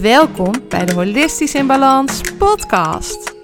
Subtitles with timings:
[0.00, 3.34] Welkom bij de Holistisch in Balans podcast.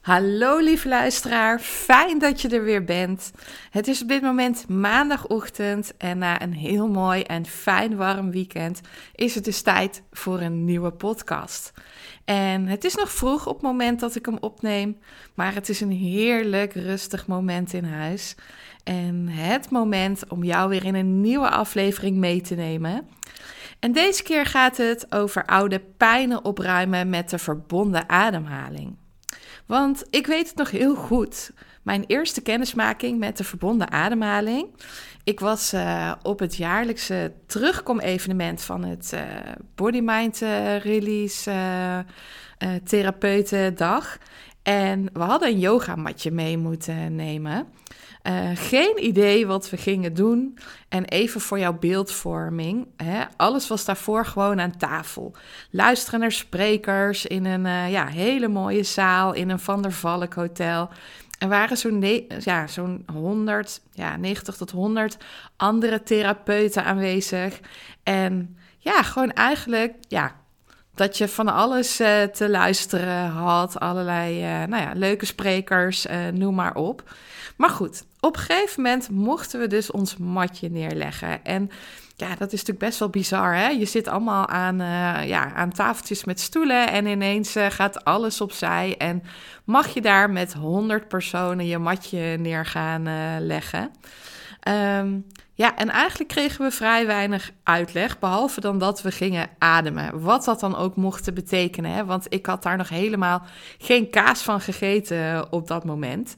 [0.00, 3.32] Hallo lieve luisteraar, fijn dat je er weer bent.
[3.70, 8.80] Het is op dit moment maandagochtend en na een heel mooi en fijn warm weekend
[9.14, 11.72] is het dus tijd voor een nieuwe podcast.
[12.24, 14.98] En het is nog vroeg op het moment dat ik hem opneem,
[15.34, 18.34] maar het is een heerlijk rustig moment in huis.
[18.88, 23.08] En het moment om jou weer in een nieuwe aflevering mee te nemen.
[23.80, 28.96] En deze keer gaat het over oude pijnen opruimen met de verbonden ademhaling.
[29.66, 31.50] Want ik weet het nog heel goed.
[31.82, 34.68] Mijn eerste kennismaking met de verbonden ademhaling.
[35.24, 39.20] Ik was uh, op het jaarlijkse terugkom-evenement van het uh,
[39.74, 41.50] Body Mind uh, Release
[42.84, 44.18] Therapeuten-dag.
[44.66, 47.66] En we hadden een yogamatje mee moeten nemen.
[48.22, 50.58] Uh, geen idee wat we gingen doen.
[50.88, 52.86] En even voor jouw beeldvorming.
[52.96, 55.32] Hè, alles was daarvoor gewoon aan tafel.
[55.70, 60.34] Luisteren naar sprekers in een uh, ja, hele mooie zaal in een Van der Valk
[60.34, 60.88] hotel.
[61.38, 65.16] Er waren zo'n ja, zo'n 100, ja, 90 tot 100
[65.56, 67.60] andere therapeuten aanwezig.
[68.02, 70.34] En ja, gewoon eigenlijk, ja,
[70.96, 73.80] dat je van alles uh, te luisteren had.
[73.80, 77.02] Allerlei nou ja, leuke sprekers, noem maar op.
[77.56, 81.44] Maar goed, op een gegeven moment mochten we dus ons matje neerleggen.
[81.44, 81.70] En
[82.16, 83.54] ja, dat is natuurlijk best wel bizar.
[83.54, 83.68] Hè?
[83.68, 84.76] Je zit allemaal aan,
[85.26, 88.94] ja, aan tafeltjes met stoelen en ineens gaat alles opzij.
[88.98, 89.22] En
[89.64, 93.08] mag je daar met 100 personen je matje neer gaan
[93.46, 93.90] leggen.
[94.68, 95.26] Um,
[95.56, 100.20] ja, en eigenlijk kregen we vrij weinig uitleg, behalve dan dat we gingen ademen.
[100.22, 102.04] Wat dat dan ook mocht betekenen, hè?
[102.04, 103.42] want ik had daar nog helemaal
[103.78, 106.36] geen kaas van gegeten op dat moment.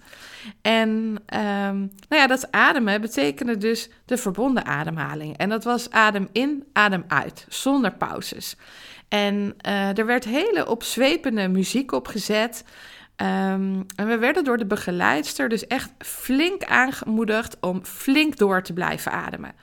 [0.63, 5.37] En um, nou ja, dat ademen betekende dus de verbonden ademhaling.
[5.37, 8.57] En dat was adem in, adem uit, zonder pauzes.
[9.09, 12.65] En uh, er werd hele opzwepende muziek opgezet.
[13.21, 18.73] Um, en we werden door de begeleidster dus echt flink aangemoedigd om flink door te
[18.73, 19.55] blijven ademen.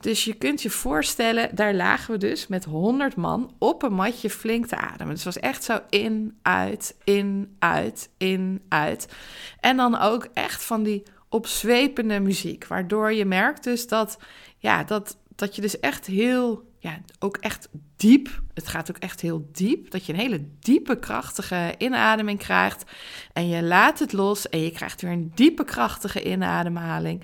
[0.00, 4.30] Dus je kunt je voorstellen, daar lagen we dus met 100 man op een matje
[4.30, 5.14] flink te ademen.
[5.14, 9.08] Dus het was echt zo in, uit, in, uit, in, uit.
[9.60, 14.18] En dan ook echt van die opzwepende muziek, waardoor je merkt dus dat,
[14.58, 18.42] ja, dat, dat je dus echt heel ja, ook echt diep.
[18.54, 19.90] Het gaat ook echt heel diep.
[19.90, 22.84] Dat je een hele diepe, krachtige inademing krijgt.
[23.32, 27.22] En je laat het los en je krijgt weer een diepe, krachtige inademhaling.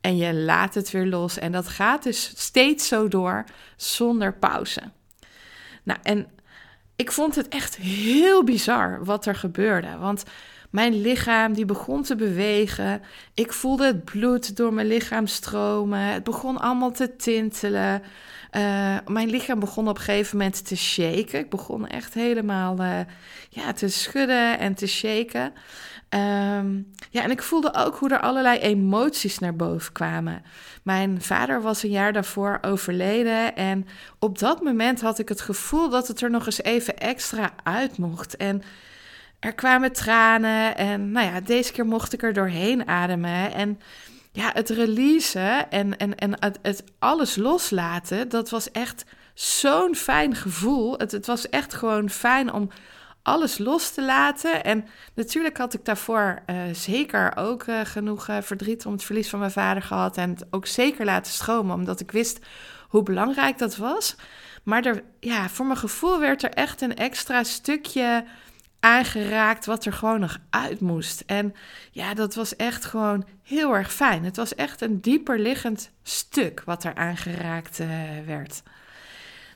[0.00, 1.38] En je laat het weer los.
[1.38, 3.44] En dat gaat dus steeds zo door
[3.76, 4.82] zonder pauze.
[5.82, 6.26] Nou, en
[6.96, 9.96] ik vond het echt heel bizar wat er gebeurde.
[9.98, 10.24] Want
[10.70, 13.02] mijn lichaam die begon te bewegen.
[13.34, 15.98] Ik voelde het bloed door mijn lichaam stromen.
[15.98, 18.02] Het begon allemaal te tintelen.
[18.56, 21.38] Uh, mijn lichaam begon op een gegeven moment te shaken.
[21.38, 22.98] Ik begon echt helemaal uh,
[23.48, 25.52] ja, te schudden en te shaken.
[26.10, 30.42] Um, ja, en ik voelde ook hoe er allerlei emoties naar boven kwamen.
[30.82, 33.56] Mijn vader was een jaar daarvoor overleden.
[33.56, 33.86] En
[34.18, 37.98] op dat moment had ik het gevoel dat het er nog eens even extra uit
[37.98, 38.36] mocht.
[38.36, 38.62] En
[39.40, 40.76] er kwamen tranen.
[40.76, 43.52] En nou ja, deze keer mocht ik er doorheen ademen.
[43.52, 43.80] En
[44.32, 50.34] ja, het releasen en, en, en het, het alles loslaten, dat was echt zo'n fijn
[50.34, 50.98] gevoel.
[50.98, 52.70] Het, het was echt gewoon fijn om
[53.22, 54.64] alles los te laten.
[54.64, 59.28] En natuurlijk had ik daarvoor uh, zeker ook uh, genoeg uh, verdriet om het verlies
[59.28, 60.16] van mijn vader gehad.
[60.16, 62.38] En het ook zeker laten stromen, omdat ik wist
[62.88, 64.16] hoe belangrijk dat was.
[64.62, 68.24] Maar er, ja, voor mijn gevoel werd er echt een extra stukje
[68.80, 71.22] aangeraakt wat er gewoon nog uit moest.
[71.26, 71.54] En
[71.90, 74.24] ja, dat was echt gewoon heel erg fijn.
[74.24, 77.88] Het was echt een dieper liggend stuk wat er aangeraakt uh,
[78.26, 78.62] werd.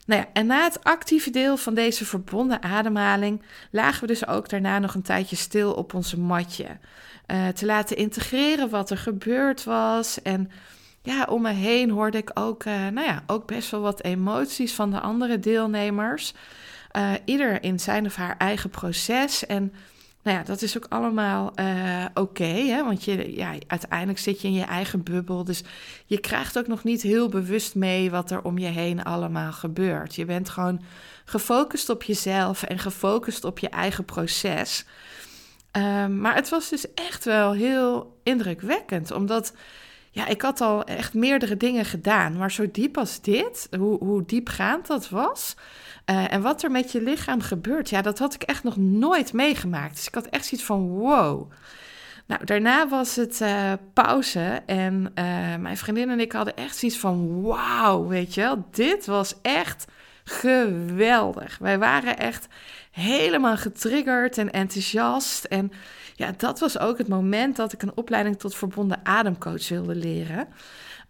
[0.06, 4.48] Nou ja, en na het actieve deel van deze verbonden ademhaling lagen we dus ook
[4.48, 6.66] daarna nog een tijdje stil op onze matje.
[7.26, 10.22] Uh, te laten integreren wat er gebeurd was.
[10.22, 10.50] En
[11.02, 14.72] ja, om me heen hoorde ik ook, uh, nou ja, ook best wel wat emoties
[14.74, 16.34] van de andere deelnemers.
[16.96, 19.46] Uh, ieder in zijn of haar eigen proces.
[19.46, 19.72] En
[20.22, 24.54] Nou ja, dat is ook allemaal uh, oké, want je, ja, uiteindelijk zit je in
[24.54, 25.44] je eigen bubbel.
[25.44, 25.62] Dus
[26.06, 30.14] je krijgt ook nog niet heel bewust mee wat er om je heen allemaal gebeurt.
[30.14, 30.82] Je bent gewoon
[31.24, 34.84] gefocust op jezelf en gefocust op je eigen proces.
[35.76, 39.52] Um, maar het was dus echt wel heel indrukwekkend, omdat
[40.10, 42.36] ja, ik had al echt meerdere dingen gedaan.
[42.36, 45.54] Maar zo diep als dit, hoe, hoe diepgaand dat was,
[46.10, 49.32] uh, en wat er met je lichaam gebeurt, ja, dat had ik echt nog nooit
[49.32, 49.94] meegemaakt.
[49.94, 51.50] Dus ik had echt zoiets van wow.
[52.26, 56.98] Nou, daarna was het uh, pauze en uh, mijn vriendin en ik hadden echt zoiets
[56.98, 58.64] van wauw, weet je wel.
[58.70, 59.84] Dit was echt
[60.24, 61.58] geweldig.
[61.58, 62.48] Wij waren echt
[62.90, 65.44] helemaal getriggerd en enthousiast.
[65.44, 65.72] En
[66.14, 70.48] ja, dat was ook het moment dat ik een opleiding tot verbonden ademcoach wilde leren.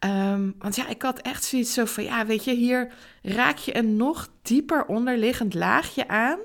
[0.04, 3.76] Um, want ja, ik had echt zoiets zo van, ja, weet je, hier raak je
[3.76, 6.38] een nog dieper onderliggend laagje aan.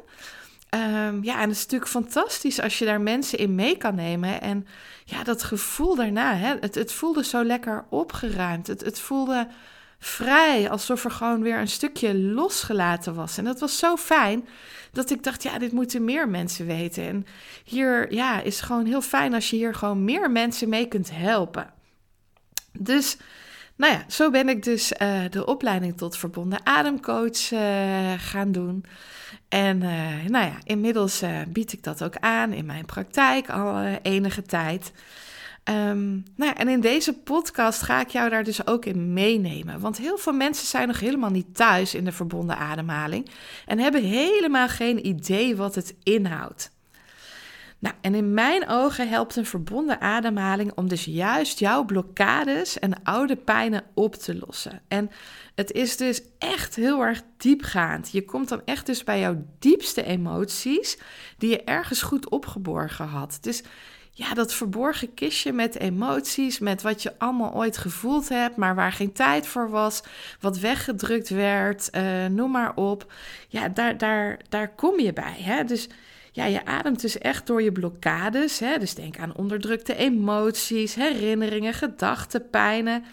[0.76, 4.42] Um, ja, en het is natuurlijk fantastisch als je daar mensen in mee kan nemen.
[4.42, 4.68] En
[5.06, 8.68] ja, dat gevoel daarna, hè, het, het voelde zo lekker opgeruimd.
[8.68, 9.48] Het, het voelde
[10.00, 13.38] vrij, alsof er gewoon weer een stukje losgelaten was.
[13.38, 14.48] En dat was zo fijn
[14.92, 17.08] dat ik dacht, ja, dit moeten meer mensen weten.
[17.08, 17.26] En
[17.64, 21.74] hier, ja, is gewoon heel fijn als je hier gewoon meer mensen mee kunt helpen.
[22.72, 23.18] Dus
[23.78, 27.60] nou ja, zo ben ik dus uh, de opleiding tot verbonden ademcoach uh,
[28.18, 28.86] gaan doen.
[29.50, 34.42] En uh, nou ja, inmiddels bied ik dat ook aan in mijn praktijk al enige
[34.42, 34.92] tijd.
[35.70, 39.80] Um, nou ja, en in deze podcast ga ik jou daar dus ook in meenemen.
[39.80, 43.30] Want heel veel mensen zijn nog helemaal niet thuis in de verbonden ademhaling
[43.66, 46.77] en hebben helemaal geen idee wat het inhoudt.
[47.80, 53.04] Nou, en in mijn ogen helpt een verbonden ademhaling om dus juist jouw blokkades en
[53.04, 54.82] oude pijnen op te lossen.
[54.88, 55.12] En
[55.56, 58.12] het is dus echt heel erg diepgaand.
[58.12, 60.98] Je komt dan echt dus bij jouw diepste emoties
[61.38, 63.38] die je ergens goed opgeborgen had.
[63.42, 63.64] Dus
[64.12, 68.92] ja, dat verborgen kistje met emoties, met wat je allemaal ooit gevoeld hebt, maar waar
[68.92, 70.04] geen tijd voor was,
[70.40, 73.14] wat weggedrukt werd, uh, noem maar op.
[73.48, 75.36] Ja, daar, daar, daar kom je bij.
[75.38, 75.64] Hè?
[75.64, 75.90] Dus
[76.38, 78.60] ja, je ademt dus echt door je blokkades.
[78.60, 78.78] Hè?
[78.78, 83.06] Dus denk aan onderdrukte emoties, herinneringen, gedachten, pijnen.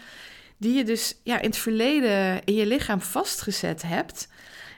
[0.57, 4.27] Die je dus ja, in het verleden in je lichaam vastgezet hebt.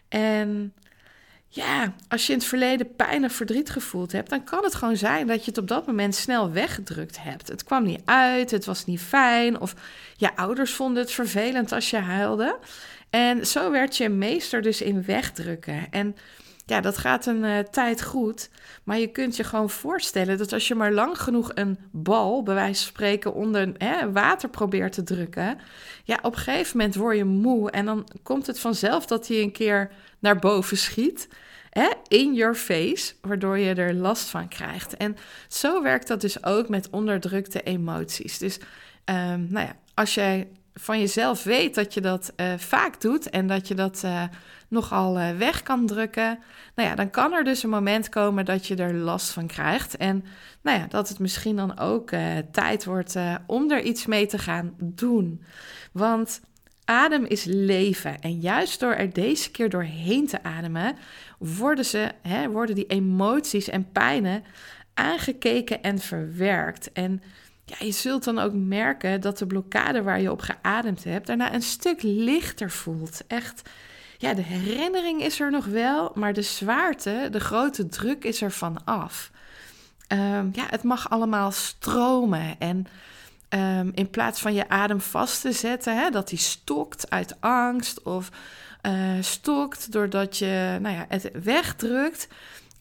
[0.09, 0.73] En
[1.47, 4.97] ja, als je in het verleden pijn of verdriet gevoeld hebt, dan kan het gewoon
[4.97, 7.47] zijn dat je het op dat moment snel weggedrukt hebt.
[7.47, 9.75] Het kwam niet uit, het was niet fijn, of
[10.17, 12.59] je ouders vonden het vervelend als je huilde.
[13.09, 15.87] En zo werd je meester dus in wegdrukken.
[15.91, 16.15] En
[16.67, 18.49] ja, dat gaat een uh, tijd goed.
[18.83, 22.53] Maar je kunt je gewoon voorstellen dat als je maar lang genoeg een bal, bij
[22.53, 25.57] wijze van spreken, onder hè, water probeert te drukken.
[26.03, 27.71] Ja, op een gegeven moment word je moe.
[27.71, 31.27] En dan komt het vanzelf dat hij een keer naar boven schiet.
[31.69, 34.97] Hè, in your face, waardoor je er last van krijgt.
[34.97, 35.17] En
[35.47, 38.37] zo werkt dat dus ook met onderdrukte emoties.
[38.37, 38.57] Dus
[39.05, 40.47] um, nou ja, als jij
[40.79, 44.23] van jezelf weet dat je dat uh, vaak doet en dat je dat uh,
[44.67, 46.39] nogal uh, weg kan drukken,
[46.75, 49.97] nou ja, dan kan er dus een moment komen dat je er last van krijgt.
[49.97, 50.25] En
[50.61, 52.09] nou ja, dat het misschien dan ook
[52.51, 53.15] tijd wordt
[53.45, 55.43] om er iets mee te gaan doen.
[55.91, 56.41] Want
[56.85, 58.19] adem is leven.
[58.19, 60.95] En juist door er deze keer doorheen te ademen,
[61.37, 64.43] worden, ze, hè, worden die emoties en pijnen
[64.93, 66.91] aangekeken en verwerkt.
[66.91, 67.21] En
[67.67, 71.53] ja, je zult dan ook merken dat de blokkade waar je op geademd hebt, daarna
[71.53, 73.21] een stuk lichter voelt.
[73.27, 73.61] Echt,
[74.17, 78.51] ja, de herinnering is er nog wel, maar de zwaarte, de grote druk is er
[78.51, 79.31] van af.
[80.07, 82.55] Um, ja, het mag allemaal stromen.
[82.59, 82.87] En
[83.49, 88.03] um, in plaats van je adem vast te zetten, hè, dat die stokt uit angst
[88.03, 88.29] of
[88.81, 92.27] uh, stokt doordat je nou ja, het wegdrukt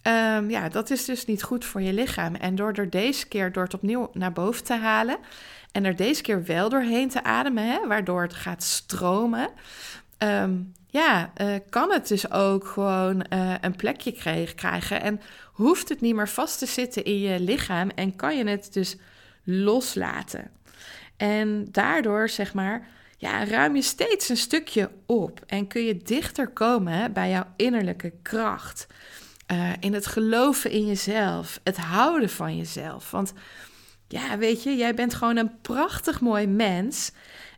[0.07, 2.35] Um, ja, dat is dus niet goed voor je lichaam.
[2.35, 5.19] En door er deze keer door het opnieuw naar boven te halen
[5.73, 9.49] en er deze keer wel doorheen te ademen, hè, waardoor het gaat stromen,
[10.19, 14.13] um, ja, uh, kan het dus ook gewoon uh, een plekje
[14.55, 15.21] krijgen en
[15.53, 18.97] hoeft het niet meer vast te zitten in je lichaam en kan je het dus
[19.45, 20.51] loslaten.
[21.17, 26.49] En daardoor, zeg maar, ja, ruim je steeds een stukje op en kun je dichter
[26.49, 28.87] komen bij jouw innerlijke kracht.
[29.53, 33.11] Uh, in het geloven in jezelf, het houden van jezelf.
[33.11, 33.33] Want
[34.09, 37.13] ja, weet je, jij bent gewoon een prachtig mooi mens.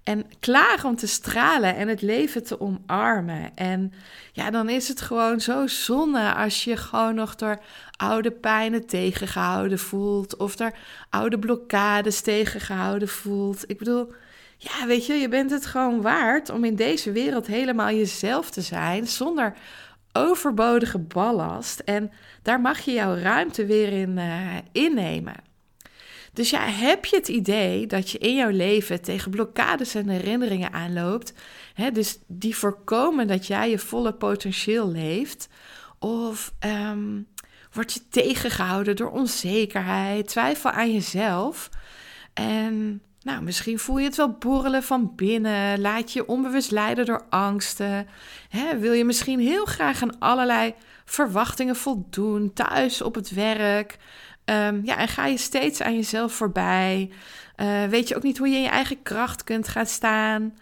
[0.08, 3.54] En klaar om te stralen en het leven te omarmen.
[3.54, 3.92] En
[4.32, 7.58] ja, dan is het gewoon zo zonde als je gewoon nog door
[7.96, 10.36] oude pijnen tegengehouden voelt.
[10.36, 10.72] Of door
[11.10, 13.70] oude blokkades tegengehouden voelt.
[13.70, 14.12] Ik bedoel,
[14.56, 18.60] ja, weet je, je bent het gewoon waard om in deze wereld helemaal jezelf te
[18.60, 19.06] zijn.
[19.06, 19.54] Zonder
[20.12, 21.80] overbodige ballast.
[21.80, 22.10] En
[22.42, 25.34] daar mag je jouw ruimte weer in uh, innemen.
[26.32, 30.72] Dus ja, heb je het idee dat je in jouw leven tegen blokkades en herinneringen
[30.72, 31.32] aanloopt,
[31.74, 35.48] hè, dus die voorkomen dat jij je volle potentieel leeft?
[35.98, 37.26] Of um,
[37.72, 41.70] word je tegengehouden door onzekerheid, twijfel aan jezelf?
[42.34, 45.80] En nou, misschien voel je het wel borrelen van binnen.
[45.80, 48.06] Laat je onbewust leiden door angsten.
[48.48, 53.96] Hè, wil je misschien heel graag aan allerlei verwachtingen voldoen, thuis, op het werk.
[54.44, 57.10] Um, ja, en ga je steeds aan jezelf voorbij.
[57.56, 60.54] Uh, weet je ook niet hoe je in je eigen kracht kunt gaan staan.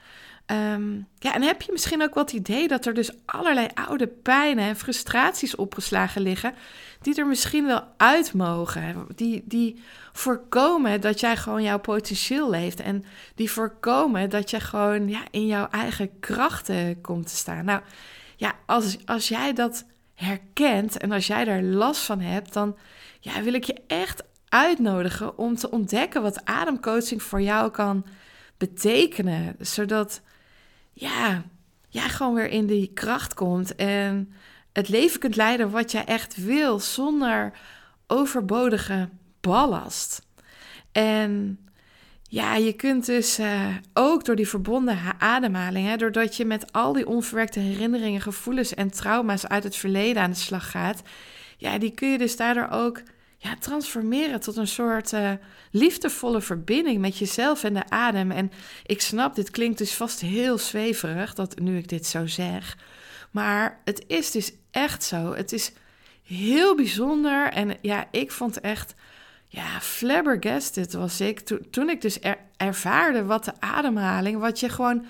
[0.46, 4.64] Um, ja, en heb je misschien ook wat idee dat er dus allerlei oude pijnen
[4.64, 6.54] en frustraties opgeslagen liggen,
[7.06, 9.06] die er misschien wel uit mogen.
[9.14, 9.82] Die, die
[10.12, 12.80] voorkomen dat jij gewoon jouw potentieel leeft.
[12.80, 17.64] En die voorkomen dat je gewoon ja, in jouw eigen krachten komt te staan.
[17.64, 17.80] Nou
[18.36, 19.84] ja, als, als jij dat
[20.14, 22.76] herkent en als jij daar last van hebt, dan
[23.20, 28.06] ja, wil ik je echt uitnodigen om te ontdekken wat ademcoaching voor jou kan
[28.56, 29.56] betekenen.
[29.60, 30.20] Zodat
[30.92, 31.42] ja,
[31.88, 34.32] jij gewoon weer in die kracht komt en
[34.76, 37.52] het leven kunt leiden wat jij echt wil zonder
[38.06, 39.08] overbodige
[39.40, 40.26] ballast.
[40.92, 41.58] En
[42.22, 46.92] ja, je kunt dus uh, ook door die verbonden ademhaling, hè, doordat je met al
[46.92, 51.02] die onverwerkte herinneringen, gevoelens en trauma's uit het verleden aan de slag gaat,
[51.56, 53.02] ja, die kun je dus daardoor ook
[53.38, 55.32] ja, transformeren tot een soort uh,
[55.70, 58.30] liefdevolle verbinding met jezelf en de adem.
[58.30, 58.52] En
[58.86, 62.76] ik snap, dit klinkt dus vast heel zweverig, dat nu ik dit zo zeg.
[63.36, 65.34] Maar het is dus echt zo.
[65.34, 65.72] Het is
[66.22, 67.52] heel bijzonder.
[67.52, 68.94] En ja, ik vond echt,
[69.46, 71.40] ja, flabbergasted was ik.
[71.70, 72.18] toen ik dus
[72.56, 75.06] ervaarde wat de ademhaling, wat je gewoon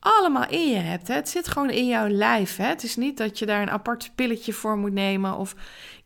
[0.00, 1.08] allemaal in je hebt.
[1.08, 1.14] Hè?
[1.14, 2.56] Het zit gewoon in jouw lijf.
[2.56, 2.66] Hè?
[2.66, 5.54] Het is niet dat je daar een apart pilletje voor moet nemen of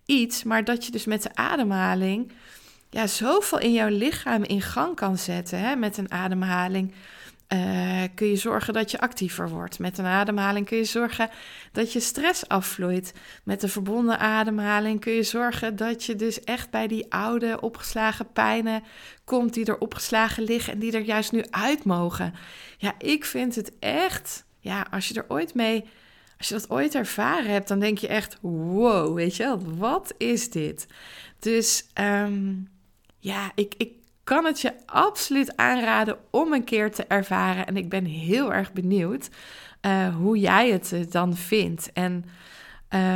[0.06, 2.32] iets, maar dat je dus met de ademhaling
[2.90, 5.58] ja, zoveel in jouw lichaam in gang kan zetten.
[5.58, 5.76] Hè?
[5.76, 6.94] Met een ademhaling
[7.52, 9.78] uh, kun je zorgen dat je actiever wordt.
[9.78, 11.30] Met een ademhaling kun je zorgen
[11.72, 13.14] dat je stress afvloeit.
[13.44, 18.32] Met de verbonden ademhaling kun je zorgen dat je dus echt bij die oude opgeslagen
[18.32, 18.82] pijnen
[19.24, 22.34] komt die er opgeslagen liggen en die er juist nu uit mogen.
[22.76, 25.84] Ja, ik vind het echt, ja, als je er ooit mee
[26.42, 30.14] als je dat ooit ervaren hebt, dan denk je echt: wow, weet je wel, wat
[30.16, 30.86] is dit?
[31.38, 32.68] Dus um,
[33.18, 33.92] ja, ik, ik
[34.24, 37.66] kan het je absoluut aanraden om een keer te ervaren.
[37.66, 39.28] En ik ben heel erg benieuwd
[39.82, 41.92] uh, hoe jij het eh, dan vindt.
[41.92, 42.24] En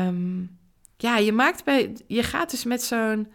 [0.07, 0.59] um,
[0.97, 3.33] ja, je maakt bij, je gaat dus met zo'n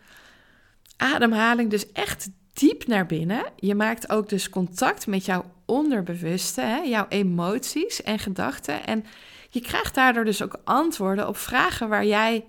[0.98, 3.44] ademhaling dus echt diep naar binnen.
[3.56, 8.86] Je maakt ook dus contact met jouw onderbewuste, hè, jouw emoties en gedachten.
[8.86, 9.06] En
[9.50, 12.46] je krijgt daardoor dus ook antwoorden op vragen waar jij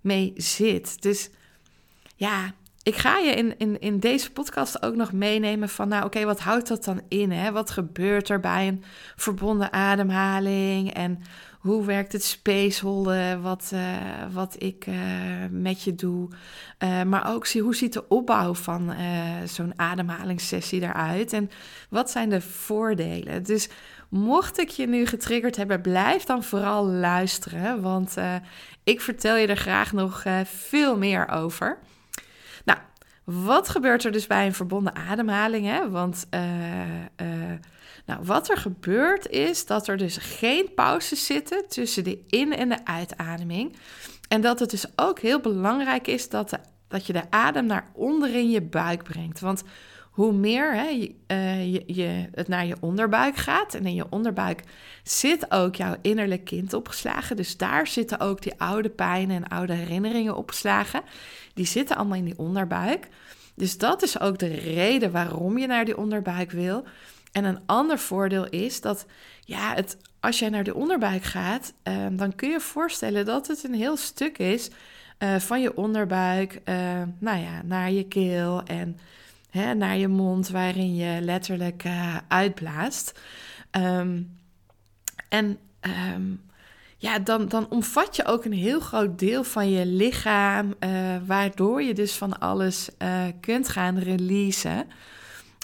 [0.00, 1.02] mee zit.
[1.02, 1.30] Dus
[2.16, 6.24] ja, ik ga je in, in, in deze podcast ook nog meenemen van, nou oké,
[6.24, 7.30] wat houdt dat dan in?
[7.30, 7.52] Hè?
[7.52, 8.84] Wat gebeurt er bij een
[9.16, 10.94] verbonden ademhaling?
[10.94, 11.22] En
[11.58, 13.80] hoe werkt het spaceholden, wat, uh,
[14.32, 14.94] wat ik uh,
[15.50, 16.28] met je doe?
[16.78, 18.94] Uh, maar ook zie, hoe ziet de opbouw van
[19.44, 21.32] zo'n ademhalingssessie eruit?
[21.32, 21.50] En
[21.88, 23.42] wat zijn de voordelen?
[23.42, 23.68] Dus
[24.08, 28.14] mocht ik je nu getriggerd hebben, blijf dan vooral luisteren, want
[28.84, 31.78] ik vertel je er graag nog veel meer over.
[33.32, 35.66] Wat gebeurt er dus bij een verbonden ademhaling?
[35.66, 35.90] Hè?
[35.90, 36.26] Want
[38.06, 42.68] nou, wat er gebeurt is dat er dus geen pauzes zitten tussen de in- en
[42.68, 43.76] de uitademing.
[44.28, 46.58] En dat het dus ook heel belangrijk is dat,
[46.88, 49.40] dat je de adem naar onder in je buik brengt.
[49.40, 49.62] Want
[50.12, 54.06] hoe meer hè, je, uh, je, je, het naar je onderbuik gaat, en in je
[54.10, 54.62] onderbuik
[55.02, 57.36] zit ook jouw innerlijk kind opgeslagen.
[57.36, 61.02] Dus daar zitten ook die oude pijnen en oude herinneringen opgeslagen.
[61.54, 63.08] Die zitten allemaal in die onderbuik.
[63.54, 66.84] Dus dat is ook de reden waarom je naar die onderbuik wil.
[67.32, 69.06] En een ander voordeel is dat
[69.40, 73.64] ja, het, als jij naar de onderbuik gaat, ehm, dan kun je voorstellen dat het
[73.64, 74.70] een heel stuk is
[75.18, 76.60] uh, van je onderbuik
[77.18, 78.98] nou ja, naar je keel en
[79.52, 83.20] naar je mond, waarin je letterlijk uh, uitblaast.
[83.70, 84.38] Um,
[85.28, 85.58] en
[86.14, 86.40] um,
[86.96, 90.74] ja, dan, dan omvat je ook een heel groot deel van je lichaam,
[91.26, 92.88] waardoor je dus van alles
[93.40, 94.86] kunt gaan releasen.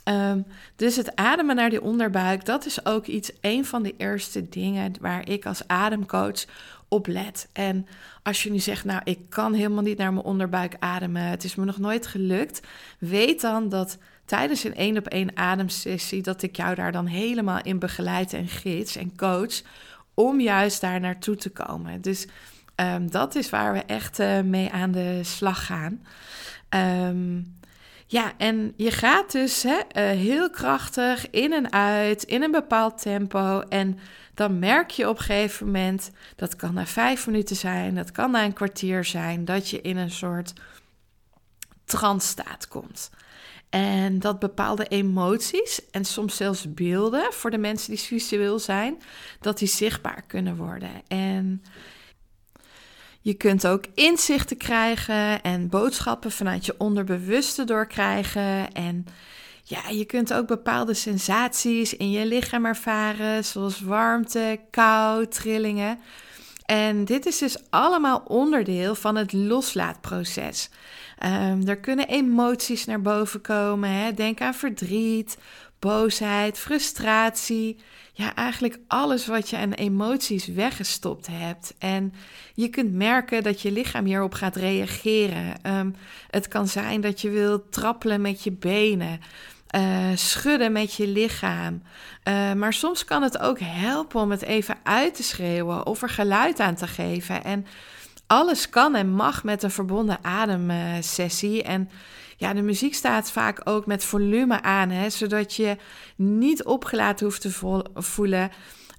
[0.04, 4.48] Um, dus het ademen naar die onderbuik, dat is ook iets, een van de eerste
[4.48, 6.44] dingen waar ik als ademcoach
[6.88, 7.48] op let.
[7.52, 7.86] En
[8.22, 11.54] als je nu zegt, nou, ik kan helemaal niet naar mijn onderbuik ademen, het is
[11.54, 12.60] me nog nooit gelukt,
[12.98, 17.62] weet dan dat tijdens een één op één ademsessie, dat ik jou daar dan helemaal
[17.62, 19.62] in begeleid en gids en coach
[20.14, 22.00] om juist daar naartoe te komen.
[22.00, 22.26] Dus
[22.74, 26.02] ehm, dat is waar we echt uh, mee aan de slag gaan.
[27.08, 27.57] Um,
[28.10, 33.02] ja, en je gaat dus hè, uh, heel krachtig in en uit, in een bepaald
[33.02, 33.60] tempo.
[33.60, 33.98] En
[34.34, 38.30] dan merk je op een gegeven moment, dat kan na vijf minuten zijn, dat kan
[38.30, 40.52] na een kwartier zijn, dat je in een soort
[41.84, 43.10] trance-staat komt.
[43.70, 49.02] En dat bepaalde emoties en soms zelfs beelden voor de mensen die visueel zijn,
[49.40, 50.90] dat die zichtbaar kunnen worden.
[51.08, 51.62] En
[53.20, 58.72] je kunt ook inzichten krijgen en boodschappen vanuit je onderbewuste doorkrijgen.
[58.72, 59.06] En
[59.62, 65.98] ja, je kunt ook bepaalde sensaties in je lichaam ervaren, zoals warmte, kou, trillingen.
[66.64, 70.70] En dit is dus allemaal onderdeel van het loslaatproces.
[71.24, 73.90] Um, er kunnen emoties naar boven komen.
[73.90, 74.14] Hè?
[74.14, 75.38] Denk aan verdriet,
[75.78, 77.76] boosheid, frustratie.
[78.12, 81.74] Ja, eigenlijk alles wat je aan emoties weggestopt hebt.
[81.78, 82.14] En
[82.54, 85.54] je kunt merken dat je lichaam hierop gaat reageren.
[85.62, 85.96] Um,
[86.30, 89.20] het kan zijn dat je wilt trappelen met je benen.
[89.76, 91.82] Uh, schudden met je lichaam.
[92.24, 96.08] Uh, maar soms kan het ook helpen om het even uit te schreeuwen of er
[96.08, 97.44] geluid aan te geven.
[97.44, 97.66] En
[98.26, 101.62] alles kan en mag met een verbonden ademsessie.
[101.62, 101.90] En
[102.38, 105.76] ja, de muziek staat vaak ook met volume aan, hè, zodat je
[106.16, 107.50] niet opgelaten hoeft te
[107.94, 108.50] voelen.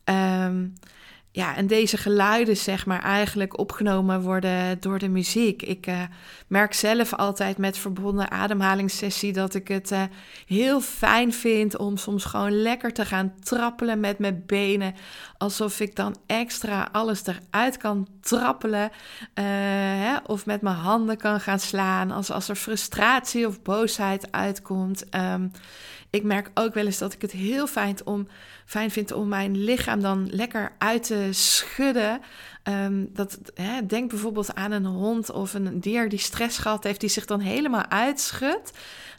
[0.06, 0.74] Um,
[1.40, 5.62] ja, en deze geluiden, zeg maar, eigenlijk opgenomen worden door de muziek.
[5.62, 6.02] Ik uh,
[6.48, 10.02] merk zelf altijd met verbonden ademhalingssessie dat ik het uh,
[10.46, 14.96] heel fijn vind om soms gewoon lekker te gaan trappelen met mijn benen.
[15.38, 18.90] Alsof ik dan extra alles eruit kan trappelen.
[18.90, 19.46] Uh,
[20.06, 22.12] hè, of met mijn handen kan gaan slaan.
[22.12, 25.16] Als, als er frustratie of boosheid uitkomt.
[25.16, 25.52] Um,
[26.10, 28.28] ik merk ook wel eens dat ik het heel fijn, om,
[28.66, 32.22] fijn vind om mijn lichaam dan lekker uit te schudden.
[32.64, 37.00] Um, dat, hè, denk bijvoorbeeld aan een hond of een dier die stress gehad heeft,
[37.00, 38.72] die zich dan helemaal uitschudt.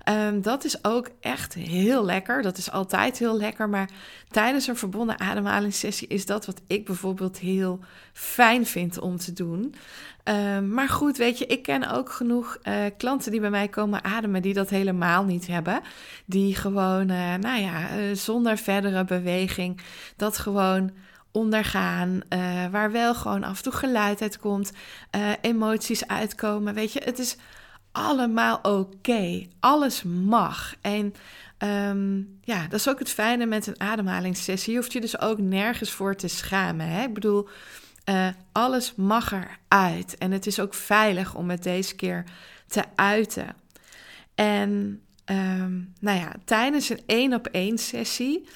[0.08, 2.42] Um, dat is ook echt heel lekker.
[2.42, 3.68] Dat is altijd heel lekker.
[3.68, 3.90] Maar
[4.30, 7.80] tijdens een verbonden ademhalingssessie is dat wat ik bijvoorbeeld heel
[8.12, 9.74] fijn vind om te doen.
[10.30, 14.04] Um, maar goed, weet je, ik ken ook genoeg uh, klanten die bij mij komen
[14.04, 15.80] ademen die dat helemaal niet hebben.
[16.24, 19.80] Die gewoon, uh, nou ja, uh, zonder verdere beweging
[20.16, 20.90] dat gewoon
[21.32, 22.20] ondergaan,
[22.70, 24.72] waar wel gewoon af en toe geluid uitkomt,
[25.40, 26.74] emoties uitkomen.
[26.74, 27.36] Weet je, het is
[27.92, 29.46] allemaal oké.
[29.60, 30.74] Alles mag.
[30.80, 31.14] En
[31.58, 34.72] um, ja, dat is ook het fijne met een ademhalingssessie.
[34.72, 36.86] Je hoeft je dus ook nergens voor te schamen.
[36.86, 37.02] Hè?
[37.02, 37.48] Ik bedoel,
[38.10, 40.18] uh, alles mag eruit.
[40.18, 42.24] En het is ook veilig om het deze keer
[42.66, 43.56] te uiten.
[44.34, 48.48] En Um, nou ja, tijdens een één op één sessie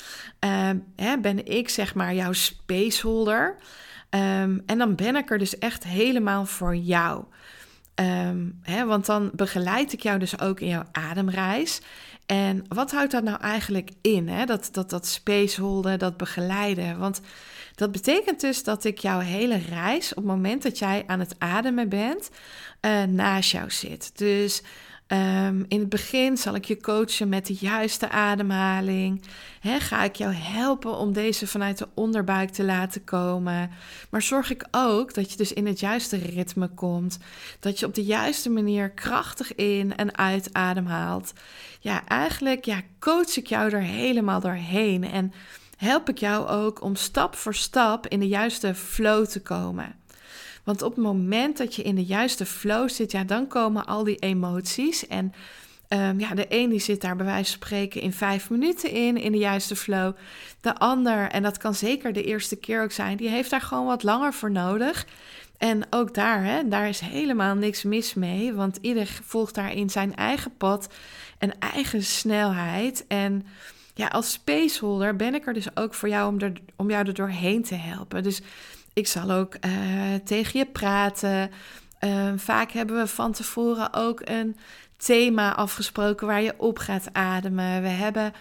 [0.97, 3.57] hè, ben ik zeg maar jouw spaceholder.
[4.11, 7.25] Um, en dan ben ik er dus echt helemaal voor jou.
[8.63, 11.81] Hè, want dan begeleid ik jou dus ook in jouw ademreis.
[12.27, 14.29] En wat houdt dat nou eigenlijk in?
[14.29, 14.45] Hè?
[14.45, 16.99] Dat, dat, dat spaceholden, dat begeleiden.
[16.99, 17.21] Want
[17.75, 21.35] dat betekent dus dat ik jouw hele reis, op het moment dat jij aan het
[21.39, 22.31] ademen bent,
[22.81, 24.19] uh, naast jou zit.
[24.19, 24.63] Dus
[25.09, 29.23] Um, in het begin zal ik je coachen met de juiste ademhaling.
[29.63, 33.71] Ga ik jou helpen om deze vanuit de onderbuik te laten komen.
[34.11, 37.19] Maar zorg ik ook dat je dus in het juiste ritme komt.
[37.61, 41.33] Dat je op de juiste manier krachtig in en uit ademhaalt.
[41.81, 45.05] Ja, eigenlijk ja, coach ik jou er helemaal doorheen.
[45.05, 45.33] En
[45.77, 49.95] help ik jou ook om stap voor stap in de juiste flow te komen.
[50.65, 54.05] Want op het moment dat je in de juiste flow zit, ja, dan komen al
[54.05, 55.07] die emoties.
[55.07, 55.33] En
[55.89, 59.17] um, ja, de een die zit daar bij wijze van spreken in vijf minuten in,
[59.17, 60.13] in de juiste flow.
[60.61, 63.87] De ander, en dat kan zeker de eerste keer ook zijn, die heeft daar gewoon
[63.87, 65.07] wat langer voor nodig.
[65.59, 70.15] En ook daar, hè, daar is helemaal niks mis mee, want ieder volgt daarin zijn
[70.15, 70.89] eigen pad
[71.39, 73.05] en eigen snelheid.
[73.09, 73.47] En
[73.95, 77.15] ja, als spaceholder ben ik er dus ook voor jou om, er, om jou er
[77.15, 78.23] doorheen te helpen.
[78.23, 78.43] Dus
[78.93, 81.51] ik zal ook uh, tegen je praten.
[82.01, 84.57] Uh, vaak hebben we van tevoren ook een
[84.97, 87.83] thema afgesproken waar je op gaat ademen.
[87.83, 88.33] We hebben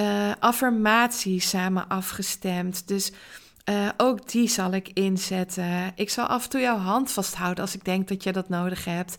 [0.00, 2.88] uh, affirmaties samen afgestemd.
[2.88, 3.12] Dus
[3.96, 5.92] ook die zal ik inzetten.
[5.94, 8.84] Ik zal af en toe jouw hand vasthouden als ik denk dat je dat nodig
[8.84, 9.16] hebt.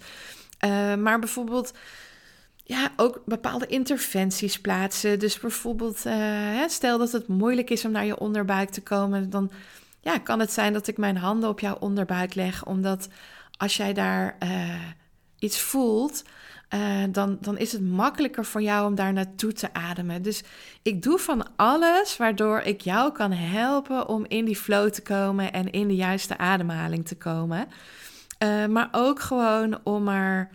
[0.99, 1.73] maar bijvoorbeeld
[2.69, 5.19] ja, ook bepaalde interventies plaatsen.
[5.19, 9.51] Dus bijvoorbeeld, uh, stel dat het moeilijk is om naar je onderbuik te komen, dan
[10.01, 13.07] ja, kan het zijn dat ik mijn handen op jouw onderbuik leg, omdat
[13.57, 14.83] als jij daar uh,
[15.39, 16.23] iets voelt,
[16.73, 20.21] uh, dan, dan is het makkelijker voor jou om daar naartoe te ademen.
[20.21, 20.43] Dus
[20.81, 25.53] ik doe van alles waardoor ik jou kan helpen om in die flow te komen
[25.53, 27.67] en in de juiste ademhaling te komen.
[28.69, 30.49] Maar ook gewoon om er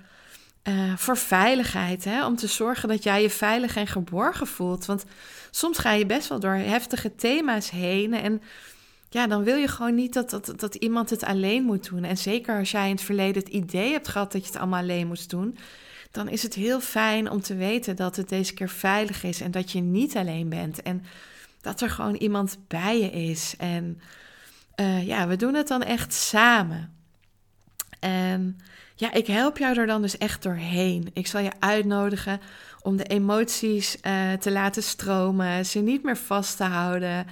[0.68, 2.26] uh, voor veiligheid, hè?
[2.26, 4.86] om te zorgen dat jij je veilig en geborgen voelt.
[4.86, 5.04] Want
[5.50, 8.42] soms ga je best wel door heftige thema's heen en
[9.08, 12.04] ja, dan wil je gewoon niet dat, dat, dat iemand het alleen moet doen.
[12.04, 14.80] En zeker als jij in het verleden het idee hebt gehad dat je het allemaal
[14.80, 15.58] alleen moest doen,
[16.10, 19.50] dan is het heel fijn om te weten dat het deze keer veilig is en
[19.50, 20.82] dat je niet alleen bent.
[20.82, 21.04] En
[21.60, 23.54] dat er gewoon iemand bij je is.
[23.58, 24.00] En
[24.80, 26.92] uh, ja, we doen het dan echt samen.
[28.04, 28.58] En
[28.94, 31.10] ja, ik help jou er dan dus echt doorheen.
[31.12, 32.40] Ik zal je uitnodigen
[32.82, 37.26] om de emoties uh, te laten stromen, ze niet meer vast te houden.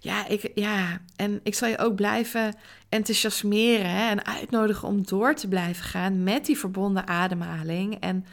[0.00, 2.54] Ja, ik, ja, en ik zal je ook blijven
[2.88, 7.96] enthousiasmeren en uitnodigen om door te blijven gaan met die verbonden ademhaling.
[8.00, 8.26] En